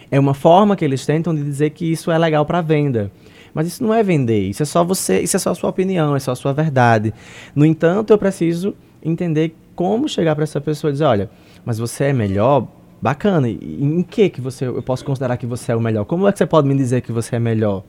É 0.09 0.19
uma 0.19 0.33
forma 0.33 0.75
que 0.75 0.85
eles 0.85 1.05
tentam 1.05 1.33
de 1.33 1.43
dizer 1.43 1.71
que 1.71 1.91
isso 1.91 2.11
é 2.11 2.17
legal 2.17 2.45
para 2.45 2.61
venda. 2.61 3.11
Mas 3.53 3.67
isso 3.67 3.83
não 3.83 3.93
é 3.93 4.01
vender, 4.01 4.49
isso 4.49 4.63
é 4.63 4.65
só 4.65 4.83
você, 4.83 5.19
isso 5.19 5.35
é 5.35 5.39
só 5.39 5.51
a 5.51 5.55
sua 5.55 5.69
opinião, 5.69 6.15
é 6.15 6.19
só 6.19 6.31
a 6.31 6.35
sua 6.35 6.53
verdade. 6.53 7.13
No 7.55 7.65
entanto, 7.65 8.11
eu 8.11 8.17
preciso 8.17 8.75
entender 9.03 9.55
como 9.75 10.07
chegar 10.07 10.35
para 10.35 10.43
essa 10.43 10.59
pessoa 10.61 10.89
e 10.89 10.93
dizer, 10.93 11.05
olha, 11.05 11.29
mas 11.65 11.77
você 11.77 12.05
é 12.05 12.13
melhor 12.13 12.67
Bacana. 13.03 13.49
E 13.49 13.83
em 13.83 14.01
que 14.01 14.29
que 14.29 14.39
você 14.39 14.65
eu 14.65 14.81
posso 14.81 15.03
considerar 15.03 15.35
que 15.35 15.45
você 15.45 15.73
é 15.73 15.75
o 15.75 15.81
melhor? 15.81 16.05
Como 16.05 16.25
é 16.25 16.31
que 16.31 16.37
você 16.37 16.45
pode 16.45 16.69
me 16.69 16.73
dizer 16.73 17.01
que 17.01 17.11
você 17.11 17.35
é 17.35 17.39
melhor? 17.39 17.83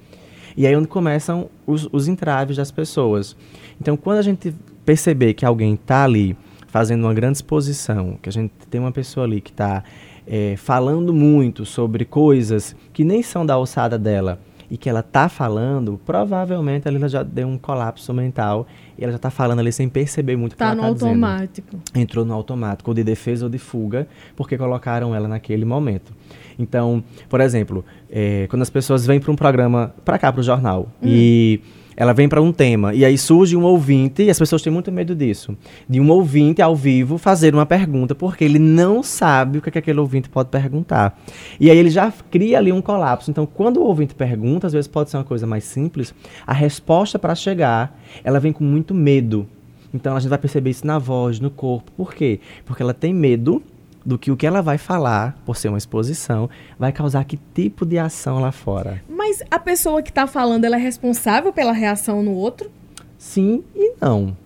E 0.57 0.67
aí 0.67 0.75
é 0.75 0.77
onde 0.77 0.89
começam 0.89 1.49
os, 1.65 1.89
os 1.93 2.09
entraves 2.09 2.57
das 2.57 2.73
pessoas. 2.73 3.37
Então, 3.81 3.97
quando 3.97 4.19
a 4.19 4.23
gente 4.23 4.53
perceber 4.85 5.35
que 5.35 5.47
alguém 5.47 5.75
está 5.75 6.03
ali 6.03 6.37
fazendo 6.67 7.05
uma 7.05 7.15
grande 7.15 7.39
exposição, 7.39 8.19
que 8.21 8.29
a 8.29 8.33
gente 8.33 8.53
tem 8.69 8.81
uma 8.81 8.91
pessoa 8.91 9.25
ali 9.25 9.41
que 9.41 9.53
está 9.53 9.85
é, 10.27 10.57
falando 10.57 11.15
muito 11.15 11.65
sobre 11.65 12.05
coisas 12.05 12.75
que 12.93 13.05
nem 13.05 13.23
são 13.23 13.47
da 13.47 13.55
alçada 13.55 13.97
dela, 13.97 14.41
e 14.75 14.77
que 14.77 14.91
ela 14.91 15.05
tá 15.05 15.29
falando, 15.29 16.01
provavelmente 16.05 16.89
ela 16.89 17.09
já 17.09 17.23
deu 17.23 17.47
um 17.47 17.57
colapso 17.57 18.13
mental 18.13 18.67
e 18.99 19.05
ela 19.05 19.13
já 19.13 19.19
tá 19.21 19.31
falando 19.31 19.61
ali 19.61 19.71
sem 19.71 19.89
perceber 19.89 20.35
muito 20.37 20.55
o 20.55 20.57
que 20.57 20.59
Tá 20.59 20.73
ela 20.73 20.75
no 20.75 20.83
tá 20.83 20.91
dizendo. 20.95 21.09
automático. 21.25 21.77
Entrou 21.95 22.25
no 22.25 22.35
automático, 22.35 22.91
ou 22.91 22.95
de 22.95 23.05
defesa 23.05 23.45
ou 23.45 23.49
de 23.51 23.57
fuga, 23.59 24.09
porque 24.35 24.59
colocaram 24.59 25.15
ela 25.15 25.29
naquele 25.29 25.65
momento. 25.65 26.13
Então, 26.59 27.05
por 27.29 27.41
exemplo, 27.41 27.85
eh, 28.11 28.47
quando 28.51 28.63
as 28.63 28.71
pessoas 28.71 29.07
vêm 29.07 29.21
para 29.21 29.31
um 29.31 29.37
programa, 29.37 29.95
para 30.05 30.19
cá, 30.19 30.33
para 30.33 30.41
o 30.41 30.43
jornal, 30.43 30.89
e 31.01 31.61
ela 31.97 32.13
vem 32.13 32.29
para 32.29 32.41
um 32.43 32.53
tema, 32.53 32.95
e 32.95 33.05
aí 33.05 33.17
surge 33.17 33.57
um 33.57 33.63
ouvinte, 33.65 34.23
e 34.23 34.31
as 34.31 34.39
pessoas 34.39 34.63
têm 34.63 34.73
muito 34.73 34.91
medo 34.91 35.15
disso, 35.15 35.57
de 35.89 36.01
um 36.01 36.11
ouvinte 36.11 36.61
ao 36.61 36.75
vivo 36.75 37.19
fazer 37.19 37.55
uma 37.55 37.67
pergunta, 37.67 38.15
porque 38.15 38.45
ele 38.45 38.59
não 38.59 39.03
sabe 39.03 39.59
o 39.59 39.63
que, 39.63 39.69
é 39.69 39.73
que 39.73 39.79
aquele 39.79 40.01
ouvinte 40.01 40.29
pode 40.29 40.49
perguntar. 40.49 41.19
E 41.59 41.71
aí 41.71 41.77
ele 41.77 41.91
já 41.91 42.13
cria 42.31 42.59
ali 42.59 42.73
um 42.73 42.83
colapso. 42.83 43.31
Então, 43.31 43.47
quando 43.47 43.79
o 43.79 43.85
ouvinte 43.85 44.15
pergunta, 44.15 44.67
às 44.67 44.73
vezes 44.73 44.89
pode 44.89 45.11
ser 45.11 45.17
uma 45.17 45.25
coisa 45.25 45.47
mais 45.47 45.65
simples, 45.65 46.15
a 46.47 46.53
resposta 46.53 47.19
para 47.19 47.35
chegar, 47.35 47.99
ela 48.23 48.41
vem 48.41 48.53
com 48.53 48.65
muito 48.65 48.95
medo. 48.95 49.47
Então 49.93 50.17
a 50.17 50.21
gente 50.21 50.29
vai 50.29 50.39
perceber 50.39 50.71
isso 50.71 50.85
na 50.85 50.99
voz, 50.99 51.39
no 51.39 51.51
corpo. 51.51 51.93
Por 51.93 52.13
quê? 52.13 52.41
Porque 52.65 52.83
ela 52.83 52.93
tem 52.93 53.15
medo 53.15 53.63
do 54.05 54.19
que 54.19 54.31
o 54.31 54.37
que 54.37 54.47
ela 54.47 54.61
vai 54.61 54.77
falar, 54.77 55.37
por 55.45 55.57
ser 55.57 55.69
uma 55.69 55.79
exposição, 55.79 56.51
vai 56.79 56.93
causar 56.93 57.25
que 57.25 57.39
tipo 57.55 57.87
de 57.87 57.99
ação 57.99 58.41
lá 58.41 58.53
fora. 58.53 59.03
Mas 59.09 59.43
a 59.51 59.59
pessoa 59.59 60.03
que 60.03 60.13
tá 60.13 60.27
falando, 60.27 60.65
ela 60.65 60.77
é 60.77 60.81
responsável 60.81 61.53
pela 61.53 61.73
reação 61.73 62.23
no 62.23 62.33
outro? 62.33 62.71
Sim 63.17 63.65
e 63.75 63.95
não. 64.01 64.37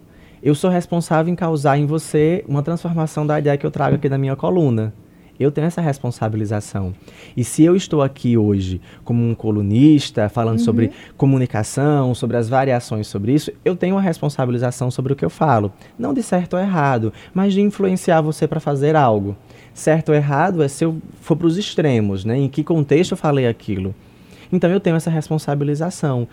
Eu 0.41 0.55
sou 0.55 0.71
responsável 0.71 1.33
em 1.33 1.37
causar 1.37 1.77
em 1.77 1.87
você 1.87 2.45
uma 2.47 2.63
transformação 2.63 3.27
da 3.27 3.39
ideia 3.39 3.59
que 3.59 3.67
eu 3.67 3.71
trago 3.71 3.97
aqui 3.97 4.09
na 4.09 4.17
minha 4.17 4.37
coluna. 4.37 4.95
Eu 5.39 5.53
tenho 5.53 5.67
essa 5.67 5.81
responsabilização. 5.81 6.93
E 7.37 7.45
se 7.45 7.63
eu 7.63 7.77
estou 7.77 8.03
aqui 8.03 8.37
hoje 8.37 8.81
como 9.05 9.25
um 9.25 9.35
colunista, 9.35 10.29
falando 10.29 10.59
sobre 10.59 10.91
comunicação, 11.17 12.15
sobre 12.15 12.37
as 12.37 12.49
variações 12.49 13.07
sobre 13.07 13.33
isso, 13.33 13.53
eu 13.65 13.77
tenho 13.77 13.95
uma 13.95 14.03
responsabilização 14.03 14.91
sobre 14.91 15.13
o 15.13 15.17
que 15.17 15.25
eu 15.25 15.31
falo. 15.31 15.73
Não 15.99 16.13
de 16.13 16.23
certo 16.23 16.55
ou 16.55 16.61
errado, 16.61 17.13
mas 17.33 17.53
de 17.53 17.61
influenciar 17.61 18.21
você 18.21 18.49
para 18.49 18.61
fazer 18.61 18.97
algo. 18.97 19.37
Certo 19.73 20.09
ou 20.09 20.15
errado 20.15 20.63
é 20.63 20.69
se 20.69 20.85
eu 20.85 20.97
for 21.21 21.37
para 21.37 21.47
os 21.47 21.57
extremos, 21.57 22.25
né? 22.25 22.37
Em 22.37 22.49
que 22.49 22.65
contexto 22.65 23.13
eu 23.13 23.17
falei 23.17 23.47
aquilo. 23.47 23.95
Então 24.53 24.71
eu 24.71 24.81
tenho 24.81 24.97
essa 24.97 25.11
responsabilização, 25.11 26.27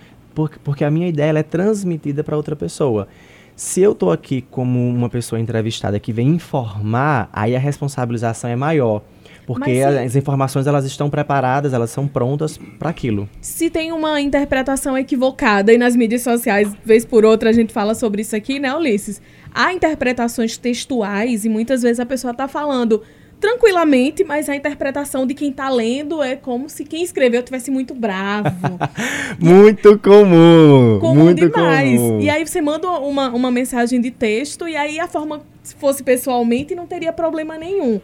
porque, 0.64 0.84
a 0.84 0.92
minha 0.92 1.08
ideia 1.08 1.38
é 1.38 1.44
transmitida 1.44 2.24
para 2.24 2.36
outra 2.36 2.56
pessoa. 2.56 3.08
Se 3.56 3.82
eu 3.82 3.94
estou 3.94 4.12
aqui 4.12 4.42
como 4.52 4.86
uma 4.90 5.10
pessoa 5.10 5.40
entrevistada 5.40 5.98
que 5.98 6.12
vem 6.12 6.28
informar, 6.28 7.30
aí 7.32 7.56
a 7.56 7.60
responsabilização 7.60 8.50
é 8.50 8.56
maior. 8.56 9.02
Porque 9.46 9.82
Mas 9.82 9.98
as 9.98 10.16
informações 10.16 10.68
elas 10.68 10.84
estão 10.86 11.10
preparadas, 11.10 11.72
elas 11.72 11.90
são 11.90 12.06
prontas 12.06 12.58
para 12.78 12.90
aquilo. 12.90 13.30
Se 13.40 13.70
tem 13.70 13.94
uma 13.94 14.20
interpretação 14.20 14.98
equivocada 14.98 15.72
e 15.72 15.78
nas 15.78 15.96
mídias 15.96 16.24
sociais, 16.24 16.76
vez 16.84 17.06
por 17.06 17.24
outra, 17.24 17.50
a 17.50 17.54
gente 17.54 17.72
fala 17.72 17.96
sobre 17.96 18.24
isso 18.24 18.36
aqui, 18.36 18.60
né, 18.60 18.76
Ulisses? 18.76 19.22
Há 19.54 19.72
interpretações 19.72 20.58
textuais 20.58 21.46
e 21.46 21.50
muitas 21.50 21.82
vezes 21.82 22.00
a 22.02 22.06
pessoa 22.06 22.34
tá 22.34 22.50
falando 22.50 23.04
tranquilamente, 23.46 24.24
mas 24.24 24.50
a 24.50 24.56
interpretação 24.56 25.28
de 25.28 25.36
quem 25.36 25.52
tá 25.54 25.70
lendo 25.70 26.24
é 26.24 26.36
como 26.36 26.68
se 26.68 26.84
quem 26.84 27.04
escreveu 27.04 27.44
tivesse 27.44 27.70
muito 27.70 27.94
bravo. 27.94 28.50
Muito 29.40 30.00
comum! 30.00 30.98
comum 31.00 31.26
muito 31.26 31.48
demais. 31.48 32.00
comum. 32.00 32.22
E 32.22 32.30
aí 32.30 32.46
você 32.46 32.62
manda 32.62 32.90
uma, 32.90 33.30
uma 33.30 33.52
mensagem 33.52 34.02
de 34.02 34.10
texto 34.10 34.68
e 34.68 34.76
aí 34.76 35.00
a 35.00 35.08
forma, 35.08 35.42
se 35.62 35.76
fosse 35.76 36.02
pessoalmente, 36.02 36.74
não 36.74 36.88
teria 36.88 37.14
problema 37.14 37.58
nenhum. 37.58 38.02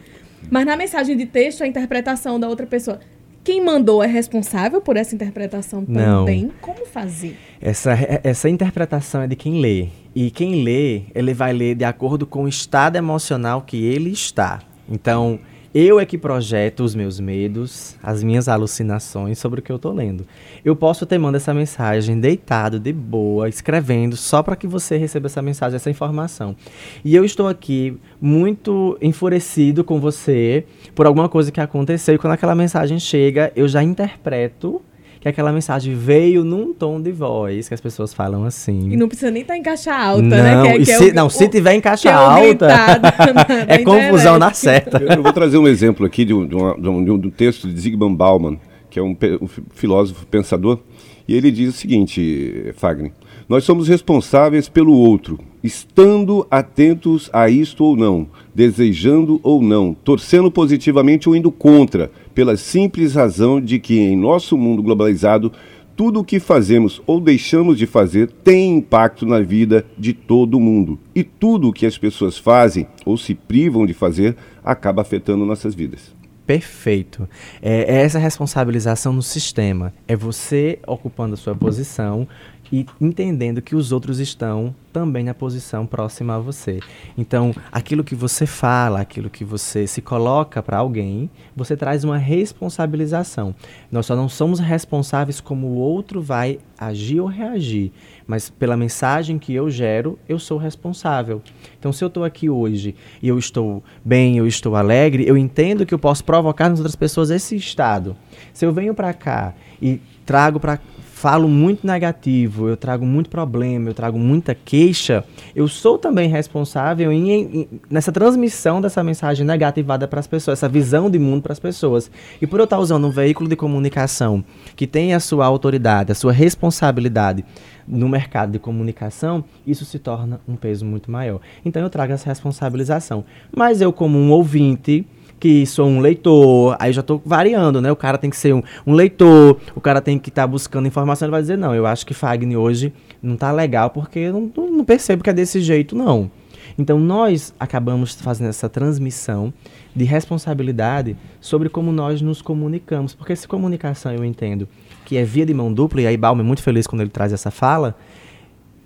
Mas 0.50 0.66
na 0.66 0.76
mensagem 0.76 1.18
de 1.18 1.26
texto, 1.26 1.64
a 1.64 1.68
interpretação 1.68 2.40
da 2.40 2.48
outra 2.48 2.68
pessoa. 2.68 3.00
Quem 3.44 3.64
mandou 3.64 4.04
é 4.04 4.08
responsável 4.08 4.80
por 4.82 4.98
essa 4.98 5.16
interpretação 5.16 5.84
Não. 5.88 6.20
também? 6.20 6.52
Como 6.62 6.86
fazer? 6.86 7.36
Essa, 7.60 7.98
essa 8.24 8.48
interpretação 8.48 9.24
é 9.24 9.28
de 9.28 9.36
quem 9.36 9.60
lê. 9.60 9.88
E 10.14 10.30
quem 10.30 10.64
lê, 10.64 11.04
ele 11.16 11.34
vai 11.34 11.52
ler 11.54 11.74
de 11.76 11.86
acordo 11.86 12.28
com 12.28 12.44
o 12.44 12.48
estado 12.48 12.98
emocional 12.98 13.62
que 13.62 13.84
ele 13.84 14.12
está. 14.12 14.60
Então, 14.92 15.40
eu 15.74 16.02
é 16.02 16.06
que 16.06 16.18
projeto 16.18 16.82
os 16.82 16.94
meus 16.94 17.18
medos, 17.18 17.96
as 18.04 18.22
minhas 18.22 18.50
alucinações 18.50 19.40
sobre 19.40 19.62
o 19.62 19.64
que 19.64 19.72
eu 19.72 19.80
tô 19.80 19.90
lendo. 19.94 20.28
Eu 20.66 20.76
posso 20.76 21.06
ter 21.06 21.18
mandado 21.18 21.38
essa 21.38 21.54
mensagem 21.54 22.20
deitado, 22.20 22.78
de 22.78 22.92
boa, 22.92 23.48
escrevendo, 23.48 24.18
só 24.18 24.44
para 24.44 24.58
que 24.58 24.68
você 24.68 24.98
receba 24.98 25.28
essa 25.28 25.42
mensagem, 25.42 25.78
essa 25.78 25.90
informação. 25.90 26.58
E 27.06 27.16
eu 27.16 27.24
estou 27.24 27.48
aqui 27.48 27.98
muito 28.20 28.98
enfurecido 29.02 29.82
com 29.82 29.98
você 29.98 30.66
por 30.94 31.06
alguma 31.06 31.30
coisa 31.30 31.54
que 31.54 31.62
aconteceu. 31.62 32.16
E 32.16 32.18
quando 32.18 32.34
aquela 32.34 32.54
mensagem 32.54 33.00
chega, 33.00 33.54
eu 33.56 33.66
já 33.66 33.82
interpreto 33.82 34.82
que 35.22 35.30
aquela 35.30 35.54
mensagem 35.54 35.94
veio 35.96 36.44
num 36.44 36.74
tom 36.74 37.00
de 37.00 37.12
voz, 37.12 37.68
que 37.68 37.74
as 37.76 37.80
pessoas 37.80 38.12
falam 38.14 38.44
assim. 38.44 38.90
E 38.92 38.98
não 38.98 39.08
precisa 39.08 39.30
nem 39.32 39.44
estar 39.44 39.56
em 39.56 39.62
caixa 39.62 39.96
alta, 39.96 40.22
não, 40.24 40.30
né? 40.30 40.62
Que 40.64 40.68
é- 40.68 40.84
que 40.84 40.92
é 40.92 40.98
se, 40.98 41.04
o- 41.10 41.14
não, 41.14 41.30
se 41.30 41.46
o- 41.46 41.50
tiver 41.50 41.74
em 41.76 41.80
caixa 41.80 42.10
é 42.10 42.16
o 42.16 42.18
alta, 42.20 42.68
é 43.68 43.78
confusão 43.80 44.40
na 44.40 44.52
certa. 44.52 44.98
Eu, 45.02 45.08
eu 45.18 45.24
vou 45.24 45.32
trazer 45.32 45.58
um 45.60 45.68
exemplo 45.68 46.06
aqui 46.06 46.26
de 46.26 46.34
um, 46.34 46.46
de 46.48 46.56
uma- 46.56 46.76
de 46.76 46.90
um- 46.90 47.04
de 47.20 47.28
um 47.28 47.30
texto 47.30 47.68
de 47.68 47.80
Zygmunt 47.80 48.16
Bauman, 48.18 48.58
que 48.90 48.98
é 49.00 49.02
um, 49.04 49.16
um 49.42 49.48
fi- 49.48 49.64
filósofo 49.76 50.26
pensador, 50.26 50.80
e 51.28 51.36
ele 51.36 51.52
diz 51.52 51.70
o 51.70 51.78
seguinte, 51.78 52.74
Fagner, 52.76 53.12
nós 53.48 53.64
somos 53.64 53.88
responsáveis 53.88 54.68
pelo 54.68 54.94
outro, 54.94 55.38
estando 55.64 56.48
atentos 56.50 57.30
a 57.32 57.48
isto 57.50 57.84
ou 57.84 57.96
não, 57.96 58.28
desejando 58.56 59.40
ou 59.44 59.62
não, 59.62 59.94
torcendo 59.94 60.50
positivamente 60.50 61.30
ou 61.30 61.36
indo 61.36 61.52
contra, 61.52 62.10
pela 62.34 62.58
simples 62.58 63.16
razão 63.16 63.62
de 63.62 63.80
que 63.80 64.00
em 64.00 64.18
nosso 64.18 64.58
mundo 64.58 64.82
globalizado, 64.82 65.52
tudo 65.96 66.22
o 66.22 66.24
que 66.24 66.40
fazemos 66.40 67.02
ou 67.06 67.20
deixamos 67.20 67.78
de 67.78 67.86
fazer 67.86 68.32
tem 68.44 68.78
impacto 68.78 69.26
na 69.26 69.40
vida 69.40 69.86
de 69.98 70.14
todo 70.14 70.60
mundo. 70.60 71.00
E 71.14 71.24
tudo 71.24 71.70
o 71.70 71.74
que 71.74 71.86
as 71.86 71.98
pessoas 71.98 72.38
fazem 72.38 72.88
ou 73.06 73.18
se 73.18 73.36
privam 73.36 73.86
de 73.86 73.94
fazer 73.94 74.36
acaba 74.64 75.02
afetando 75.02 75.46
nossas 75.46 75.76
vidas. 75.76 76.16
Perfeito. 76.46 77.30
É, 77.62 77.96
é 77.96 78.02
essa 78.02 78.20
responsabilização 78.20 79.14
no 79.14 79.22
sistema. 79.22 79.94
É 80.08 80.16
você 80.16 80.80
ocupando 80.88 81.36
a 81.36 81.38
sua 81.38 81.56
posição 81.56 82.28
e 82.72 82.86
entendendo 83.00 83.62
que 83.62 83.76
os 83.76 83.92
outros 83.92 84.20
estão 84.20 84.74
também 84.92 85.24
na 85.24 85.34
posição 85.34 85.86
próxima 85.86 86.36
a 86.36 86.40
você. 86.40 86.80
Então, 87.18 87.54
aquilo 87.72 88.04
que 88.04 88.16
você 88.16 88.46
fala, 88.46 89.02
aquilo 89.02 89.30
que 89.30 89.44
você 89.44 89.88
se 89.88 90.02
coloca 90.02 90.62
para 90.62 90.78
alguém, 90.78 91.30
você 91.56 91.76
traz 91.76 92.04
uma 92.04 92.18
responsabilização. 92.18 93.56
Nós 93.92 94.06
só 94.06 94.16
não 94.16 94.30
somos 94.30 94.60
responsáveis 94.60 95.40
como 95.40 95.68
o 95.68 95.78
outro 95.78 96.22
vai 96.22 96.60
agir 96.78 97.20
ou 97.20 97.28
reagir, 97.28 97.92
mas 98.26 98.50
pela 98.50 98.76
mensagem 98.76 99.38
que 99.38 99.54
eu 99.54 99.70
gero, 99.70 100.18
eu 100.28 100.40
sou 100.40 100.58
responsável. 100.58 101.42
Então, 101.80 101.94
se 101.94 102.04
eu 102.04 102.08
estou 102.08 102.24
aqui 102.24 102.50
hoje 102.50 102.96
e 103.22 103.28
eu 103.28 103.38
estou 103.38 103.84
bem, 104.04 104.38
eu 104.38 104.48
estou 104.48 104.76
alegre, 104.76 105.28
eu 105.28 105.38
entendo 105.38 105.86
que 105.86 105.94
eu 105.94 106.00
posso 106.00 106.24
provocar 106.24 106.70
nas 106.70 106.80
outras 106.80 106.96
pessoas 106.96 107.30
esse 107.30 107.56
estado. 107.56 108.16
Se 108.54 108.66
eu 108.66 108.74
venho 108.74 108.94
para 108.94 109.14
cá 109.14 109.54
e 109.82 110.02
trago 110.26 110.60
para 110.60 110.80
falo 111.22 111.48
muito 111.48 111.86
negativo, 111.86 112.68
eu 112.68 112.76
trago 112.76 113.06
muito 113.06 113.30
problema, 113.30 113.88
eu 113.88 113.94
trago 113.94 114.18
muita 114.18 114.56
queixa, 114.56 115.24
eu 115.56 115.68
sou 115.68 115.96
também 116.00 116.28
responsável 116.28 117.12
em, 117.12 117.30
em- 117.32 117.68
nessa 117.88 118.12
transmissão 118.12 118.82
dessa 118.82 119.04
mensagem 119.04 119.46
negativada 119.46 120.08
para 120.08 120.20
as 120.20 120.26
pessoas, 120.26 120.58
essa 120.58 120.68
visão 120.68 121.12
de 121.12 121.20
mundo 121.20 121.44
para 121.44 121.54
as 121.54 121.60
pessoas. 121.60 122.10
E 122.42 122.48
por 122.48 122.60
eu 122.60 122.64
estar 122.64 122.80
usando 122.80 123.06
um 123.06 123.12
veículo 123.12 123.48
de 123.48 123.56
comunicação 123.56 124.44
que 124.76 124.88
tem 124.88 125.14
a 125.14 125.20
sua 125.20 125.46
autoridade, 125.46 126.12
a 126.12 126.16
sua 126.16 126.32
responsabilidade 126.32 127.46
no 127.88 128.10
mercado 128.10 128.54
de 128.54 128.58
comunicação, 128.58 129.44
isso 129.66 129.86
se 129.86 130.00
torna 130.00 130.42
um 130.48 130.56
peso 130.56 130.84
muito 130.86 131.12
maior. 131.12 131.40
Então 131.64 131.84
eu 131.84 131.90
trago 131.92 132.14
essa 132.14 132.30
responsabilização. 132.30 133.24
Mas 133.56 133.80
eu, 133.80 133.94
como 133.94 134.18
um 134.18 134.32
ouvinte, 134.32 135.06
que 135.42 135.66
sou 135.66 135.88
um 135.88 136.00
leitor, 136.00 136.78
aí 136.80 136.94
já 136.94 137.02
estou 137.02 137.20
variando, 137.26 137.82
né? 137.82 137.92
O 137.92 137.96
cara 137.96 138.16
tem 138.16 138.30
que 138.30 138.38
ser 138.38 138.54
um, 138.54 138.62
um 138.86 138.94
leitor, 138.94 139.58
o 139.76 139.82
cara 139.82 140.00
tem 140.00 140.20
que 140.20 140.30
estar 140.30 140.46
buscando 140.46 140.88
informação, 140.88 141.26
ele 141.26 141.32
vai 141.32 141.42
dizer, 141.42 141.58
não, 141.58 141.74
eu 141.74 141.88
acho 141.88 142.06
que 142.06 142.14
Fagner 142.14 142.60
hoje 142.60 142.94
não 143.24 143.36
tá 143.36 143.52
legal 143.52 143.90
porque 143.90 144.20
eu 144.20 144.34
não, 144.34 144.68
não- 144.70 144.86
percebo 144.86 145.24
que 145.24 145.32
é 145.32 145.34
desse 145.34 145.60
jeito, 145.60 145.96
não. 145.96 146.30
Então 146.78 147.00
nós 147.00 147.56
acabamos 147.60 148.14
fazendo 148.14 148.50
essa 148.50 148.70
transmissão 148.70 149.52
de 149.96 150.04
responsabilidade 150.06 151.18
sobre 151.42 151.70
como 151.70 151.92
nós 151.92 152.22
nos 152.22 152.40
comunicamos, 152.40 153.16
porque 153.16 153.36
se 153.36 153.48
comunicação 153.48 154.14
eu 154.14 154.24
entendo 154.24 154.70
que 155.04 155.18
é 155.18 155.24
via 155.24 155.46
de 155.46 155.56
mão 155.56 155.74
dupla, 155.74 156.04
e 156.04 156.08
aí 156.08 156.18
Balmer 156.18 156.46
é 156.46 156.48
muito 156.48 156.62
feliz 156.62 156.86
quando 156.86 157.02
ele 157.02 157.10
traz 157.10 157.34
essa 157.34 157.50
fala, 157.50 157.96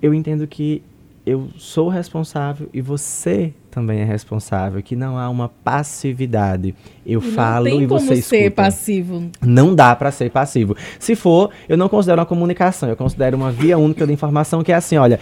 eu 0.01 0.13
entendo 0.13 0.47
que 0.47 0.81
eu 1.25 1.49
sou 1.57 1.89
responsável 1.89 2.69
e 2.73 2.81
você 2.81 3.53
também 3.71 3.99
é 3.99 4.03
responsável, 4.05 4.81
que 4.83 4.95
não 4.95 5.17
há 5.17 5.29
uma 5.29 5.49
passividade. 5.49 6.75
Eu 7.05 7.19
E 7.19 7.31
falo 7.31 7.65
não 7.65 7.71
tem 7.77 7.83
e 7.83 7.87
como 7.87 7.99
você 7.99 8.21
ser 8.21 8.37
escuta. 8.43 8.55
passivo. 8.63 9.29
Não 9.41 9.73
dá 9.73 9.95
para 9.95 10.11
ser 10.11 10.29
passivo. 10.29 10.75
Se 10.99 11.15
for, 11.15 11.49
eu 11.67 11.77
não 11.77 11.89
considero 11.89 12.19
uma 12.21 12.25
comunicação, 12.25 12.87
eu 12.89 12.95
considero 12.95 13.35
uma 13.35 13.51
via 13.51 13.77
única 13.77 14.05
de 14.05 14.13
informação 14.13 14.63
que 14.63 14.71
é 14.71 14.75
assim, 14.75 14.97
olha, 14.97 15.19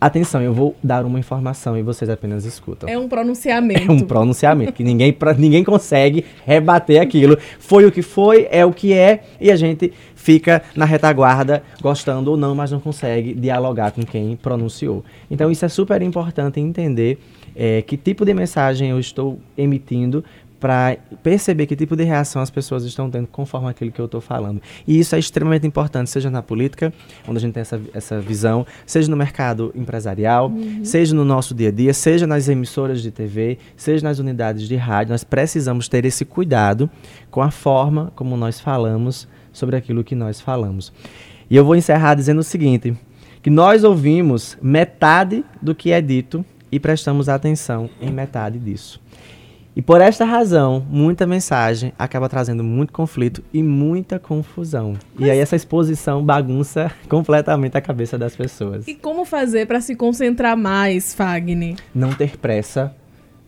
atenção, 0.00 0.40
eu 0.40 0.52
vou 0.52 0.74
dar 0.82 1.04
uma 1.04 1.18
informação 1.18 1.76
e 1.76 1.82
vocês 1.82 2.08
apenas 2.10 2.44
escutam. 2.44 2.88
É 2.88 2.98
um 2.98 3.06
pronunciamento. 3.08 3.90
É 3.90 3.92
um 3.92 4.00
pronunciamento 4.00 4.72
que 4.72 4.84
ninguém, 4.84 5.12
pra- 5.12 5.34
ninguém 5.34 5.64
consegue 5.64 6.24
rebater 6.46 7.00
aquilo. 7.00 7.36
Foi 7.58 7.84
o 7.84 7.92
que 7.92 8.02
foi, 8.02 8.46
é 8.50 8.64
o 8.64 8.72
que 8.72 8.92
é, 8.92 9.22
e 9.40 9.50
a 9.50 9.56
gente 9.56 9.92
fica 10.14 10.62
na 10.76 10.84
retaguarda, 10.84 11.62
gostando 11.80 12.30
ou 12.30 12.36
não, 12.36 12.54
mas 12.54 12.70
não 12.70 12.80
consegue 12.80 13.32
dialogar 13.34 13.92
com 13.92 14.02
quem 14.02 14.36
pronunciou. 14.36 15.04
Então 15.30 15.50
isso 15.50 15.64
é 15.64 15.68
super 15.68 16.00
importante 16.02 16.60
entender 16.60 17.18
é, 17.56 17.82
que 17.82 17.96
tipo 17.96 18.24
de 18.24 18.32
mensagem 18.34 18.90
eu 18.90 19.00
estou 19.00 19.38
emitindo 19.56 20.22
para 20.60 20.96
perceber 21.22 21.66
que 21.66 21.76
tipo 21.76 21.94
de 21.94 22.04
reação 22.04 22.42
as 22.42 22.50
pessoas 22.50 22.84
estão 22.84 23.10
tendo 23.10 23.26
conforme 23.26 23.68
aquilo 23.68 23.92
que 23.92 24.00
eu 24.00 24.06
estou 24.06 24.20
falando. 24.20 24.60
E 24.86 24.98
isso 24.98 25.14
é 25.14 25.18
extremamente 25.18 25.66
importante, 25.66 26.10
seja 26.10 26.30
na 26.30 26.42
política, 26.42 26.92
onde 27.26 27.38
a 27.38 27.40
gente 27.40 27.54
tem 27.54 27.60
essa, 27.60 27.80
essa 27.94 28.20
visão, 28.20 28.66
seja 28.84 29.10
no 29.10 29.16
mercado 29.16 29.72
empresarial, 29.74 30.52
seja 30.82 31.14
no 31.14 31.24
nosso 31.24 31.54
dia 31.54 31.68
a 31.68 31.72
dia, 31.72 31.94
seja 31.94 32.26
nas 32.26 32.48
emissoras 32.48 33.02
de 33.02 33.10
TV, 33.10 33.58
seja 33.76 34.06
nas 34.06 34.18
unidades 34.18 34.66
de 34.66 34.76
rádio. 34.76 35.12
Nós 35.12 35.24
precisamos 35.24 35.88
ter 35.88 36.04
esse 36.04 36.24
cuidado 36.24 36.90
com 37.30 37.40
a 37.40 37.50
forma 37.50 38.12
como 38.16 38.36
nós 38.36 38.60
falamos 38.60 39.28
sobre 39.52 39.76
aquilo 39.76 40.02
que 40.04 40.14
nós 40.14 40.40
falamos. 40.40 40.92
E 41.50 41.56
eu 41.56 41.64
vou 41.64 41.76
encerrar 41.76 42.14
dizendo 42.14 42.40
o 42.40 42.44
seguinte: 42.44 42.96
que 43.42 43.50
nós 43.50 43.84
ouvimos 43.84 44.58
metade 44.60 45.44
do 45.62 45.74
que 45.74 45.92
é 45.92 46.00
dito 46.00 46.44
e 46.70 46.78
prestamos 46.78 47.28
atenção 47.28 47.88
em 48.00 48.10
metade 48.10 48.58
disso. 48.58 49.00
E 49.78 49.80
por 49.80 50.00
esta 50.00 50.24
razão, 50.24 50.84
muita 50.90 51.24
mensagem 51.24 51.92
acaba 51.96 52.28
trazendo 52.28 52.64
muito 52.64 52.92
conflito 52.92 53.44
e 53.54 53.62
muita 53.62 54.18
confusão. 54.18 54.94
E 55.16 55.30
aí 55.30 55.38
essa 55.38 55.54
exposição 55.54 56.20
bagunça 56.20 56.90
completamente 57.08 57.78
a 57.78 57.80
cabeça 57.80 58.18
das 58.18 58.34
pessoas. 58.34 58.88
E 58.88 58.96
como 58.96 59.24
fazer 59.24 59.68
para 59.68 59.80
se 59.80 59.94
concentrar 59.94 60.56
mais, 60.56 61.14
Fagner? 61.14 61.76
Não 61.94 62.12
ter 62.12 62.36
pressa 62.36 62.92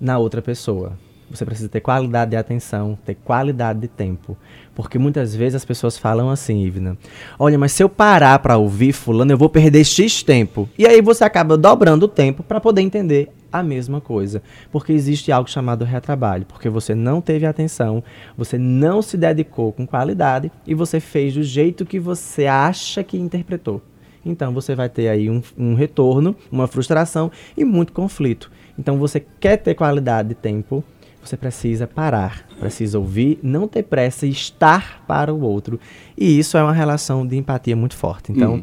na 0.01 0.19
outra 0.19 0.41
pessoa. 0.41 0.97
Você 1.29 1.45
precisa 1.45 1.69
ter 1.69 1.81
qualidade 1.81 2.31
de 2.31 2.37
atenção, 2.37 2.97
ter 3.05 3.17
qualidade 3.17 3.81
de 3.81 3.89
tempo. 3.89 4.37
Porque 4.73 5.01
muitas 5.01 5.35
vezes 5.35 5.57
as 5.57 5.65
pessoas 5.65 5.99
falam 5.99 6.31
assim, 6.31 6.63
Ivna: 6.63 6.97
Olha, 7.41 7.59
mas 7.59 7.73
se 7.73 7.83
eu 7.83 7.89
parar 7.89 8.39
para 8.39 8.57
ouvir 8.57 8.93
Fulano, 8.93 9.33
eu 9.33 9.39
vou 9.39 9.49
perder 9.49 9.85
X 9.85 10.23
tempo. 10.23 10.69
E 10.79 10.87
aí 10.87 11.01
você 11.01 11.25
acaba 11.25 11.57
dobrando 11.57 12.05
o 12.05 12.09
tempo 12.09 12.45
para 12.45 12.61
poder 12.61 12.83
entender 12.83 13.33
a 13.53 13.63
mesma 13.63 14.01
coisa. 14.01 14.43
Porque 14.71 14.93
existe 14.93 15.31
algo 15.33 15.49
chamado 15.51 15.85
retrabalho. 15.85 16.47
Porque 16.47 16.69
você 16.69 16.95
não 16.95 17.21
teve 17.21 17.47
atenção, 17.47 18.03
você 18.37 18.57
não 18.59 19.03
se 19.03 19.17
dedicou 19.17 19.73
com 19.73 19.87
qualidade 19.87 20.51
e 20.67 20.75
você 20.75 21.01
fez 21.01 21.35
do 21.35 21.43
jeito 21.43 21.85
que 21.87 21.99
você 21.99 22.47
acha 22.47 23.03
que 23.03 23.17
interpretou. 23.19 23.83
Então 24.25 24.53
você 24.53 24.75
vai 24.75 24.89
ter 24.89 25.09
aí 25.09 25.31
um, 25.31 25.43
um 25.57 25.75
retorno, 25.75 26.37
uma 26.53 26.67
frustração 26.67 27.31
e 27.57 27.65
muito 27.65 27.93
conflito. 27.93 28.51
Então 28.79 28.99
você 28.99 29.25
quer 29.41 29.57
ter 29.57 29.75
qualidade 29.75 30.29
de 30.31 30.35
tempo, 30.35 30.85
você 31.23 31.37
precisa 31.37 31.87
parar, 31.87 32.47
precisa 32.59 32.99
ouvir, 32.99 33.39
não 33.43 33.69
ter 33.69 33.83
pressa 33.83 34.27
e 34.27 34.31
estar 34.31 35.05
para 35.07 35.33
o 35.33 35.41
outro. 35.43 35.79
E 36.17 36.39
isso 36.39 36.57
é 36.57 36.63
uma 36.63 36.73
relação 36.73 37.27
de 37.27 37.37
empatia 37.37 37.77
muito 37.77 37.95
forte. 37.97 38.33
Então, 38.33 38.57
Hum. 38.57 38.63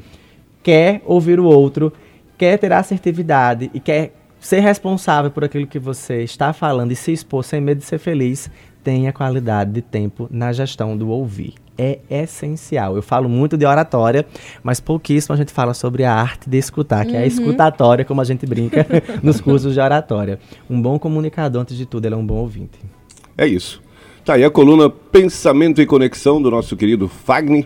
quer 0.63 1.01
ouvir 1.05 1.39
o 1.39 1.45
outro, 1.45 1.93
quer 2.37 2.57
ter 2.57 2.71
assertividade 2.73 3.69
e 3.73 3.79
quer 3.79 4.13
ser 4.39 4.59
responsável 4.59 5.31
por 5.31 5.43
aquilo 5.43 5.67
que 5.67 5.79
você 5.79 6.23
está 6.23 6.53
falando 6.53 6.91
e 6.91 6.95
se 6.95 7.11
expor 7.11 7.43
sem 7.43 7.61
medo 7.61 7.79
de 7.79 7.85
ser 7.85 7.97
feliz, 7.97 8.49
tenha 8.83 9.11
qualidade 9.11 9.71
de 9.71 9.81
tempo 9.81 10.27
na 10.31 10.53
gestão 10.53 10.97
do 10.97 11.09
ouvir. 11.09 11.55
É 11.77 11.99
essencial. 12.09 12.95
Eu 12.95 13.01
falo 13.01 13.29
muito 13.29 13.57
de 13.57 13.65
oratória, 13.65 14.25
mas 14.63 14.79
pouquíssimo 14.79 15.35
a 15.35 15.37
gente 15.37 15.51
fala 15.51 15.73
sobre 15.73 16.03
a 16.05 16.13
arte 16.13 16.49
de 16.49 16.57
escutar, 16.57 17.05
que 17.05 17.15
é 17.15 17.19
a 17.19 17.25
escutatória, 17.25 18.05
como 18.05 18.21
a 18.21 18.23
gente 18.23 18.45
brinca 18.45 18.87
nos 19.21 19.41
cursos 19.41 19.73
de 19.73 19.79
oratória. 19.79 20.39
Um 20.69 20.81
bom 20.81 20.97
comunicador, 20.97 21.61
antes 21.61 21.77
de 21.77 21.85
tudo, 21.85 22.05
ele 22.05 22.15
é 22.15 22.17
um 22.17 22.25
bom 22.25 22.37
ouvinte. 22.37 22.79
É 23.37 23.45
isso. 23.45 23.81
Tá 24.23 24.33
aí 24.33 24.43
a 24.43 24.49
coluna 24.49 24.89
Pensamento 24.89 25.81
e 25.81 25.85
Conexão 25.85 26.41
do 26.41 26.49
nosso 26.49 26.75
querido 26.75 27.07
Fagner. 27.07 27.65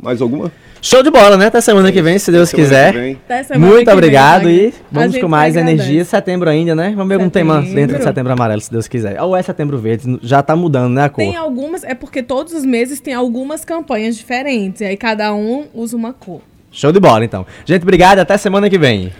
Mais 0.00 0.20
alguma? 0.22 0.50
Show 0.80 1.02
de 1.02 1.10
bola, 1.10 1.36
né? 1.36 1.46
Até 1.46 1.60
semana 1.60 1.92
que 1.92 2.02
vem, 2.02 2.18
se 2.18 2.32
Deus 2.32 2.48
Semana 2.48 2.64
quiser. 2.68 2.92
que 2.92 2.98
vem. 2.98 3.12
Até 3.24 3.42
semana 3.44 3.66
Muito 3.66 3.78
que 3.80 3.84
vem, 3.84 3.94
obrigado 3.94 4.42
Fagner. 4.42 4.64
e 4.68 4.74
vamos 4.90 5.18
com 5.18 5.28
mais 5.28 5.56
agradece. 5.56 5.82
energia. 5.82 6.04
Setembro 6.04 6.50
ainda, 6.50 6.74
né? 6.74 6.90
Vamos 6.96 7.08
ver 7.08 7.14
algum 7.14 7.30
tema 7.30 7.62
dentro 7.62 7.98
de 7.98 8.02
setembro 8.02 8.32
amarelo, 8.32 8.60
se 8.60 8.70
Deus 8.70 8.88
quiser. 8.88 9.20
Ou 9.22 9.36
é 9.36 9.42
setembro 9.42 9.78
verde, 9.78 10.18
já 10.22 10.42
tá 10.42 10.56
mudando, 10.56 10.92
né, 10.94 11.04
a 11.04 11.08
cor. 11.08 11.22
Tem 11.24 11.36
algumas, 11.36 11.84
é 11.84 11.94
porque 11.94 12.22
todos 12.22 12.52
os 12.52 12.64
meses 12.64 12.98
tem 13.00 13.14
algumas 13.14 13.64
campanhas 13.64 14.16
diferentes. 14.16 14.80
E 14.80 14.84
aí 14.86 14.96
cada 14.96 15.32
um 15.34 15.66
usa 15.74 15.96
uma 15.96 16.12
cor. 16.12 16.40
Show 16.72 16.90
de 16.90 16.98
bola, 16.98 17.22
então. 17.24 17.46
Gente, 17.66 17.82
obrigado 17.82 18.18
e 18.18 18.20
até 18.22 18.36
semana 18.38 18.68
que 18.70 18.78
vem. 18.78 19.12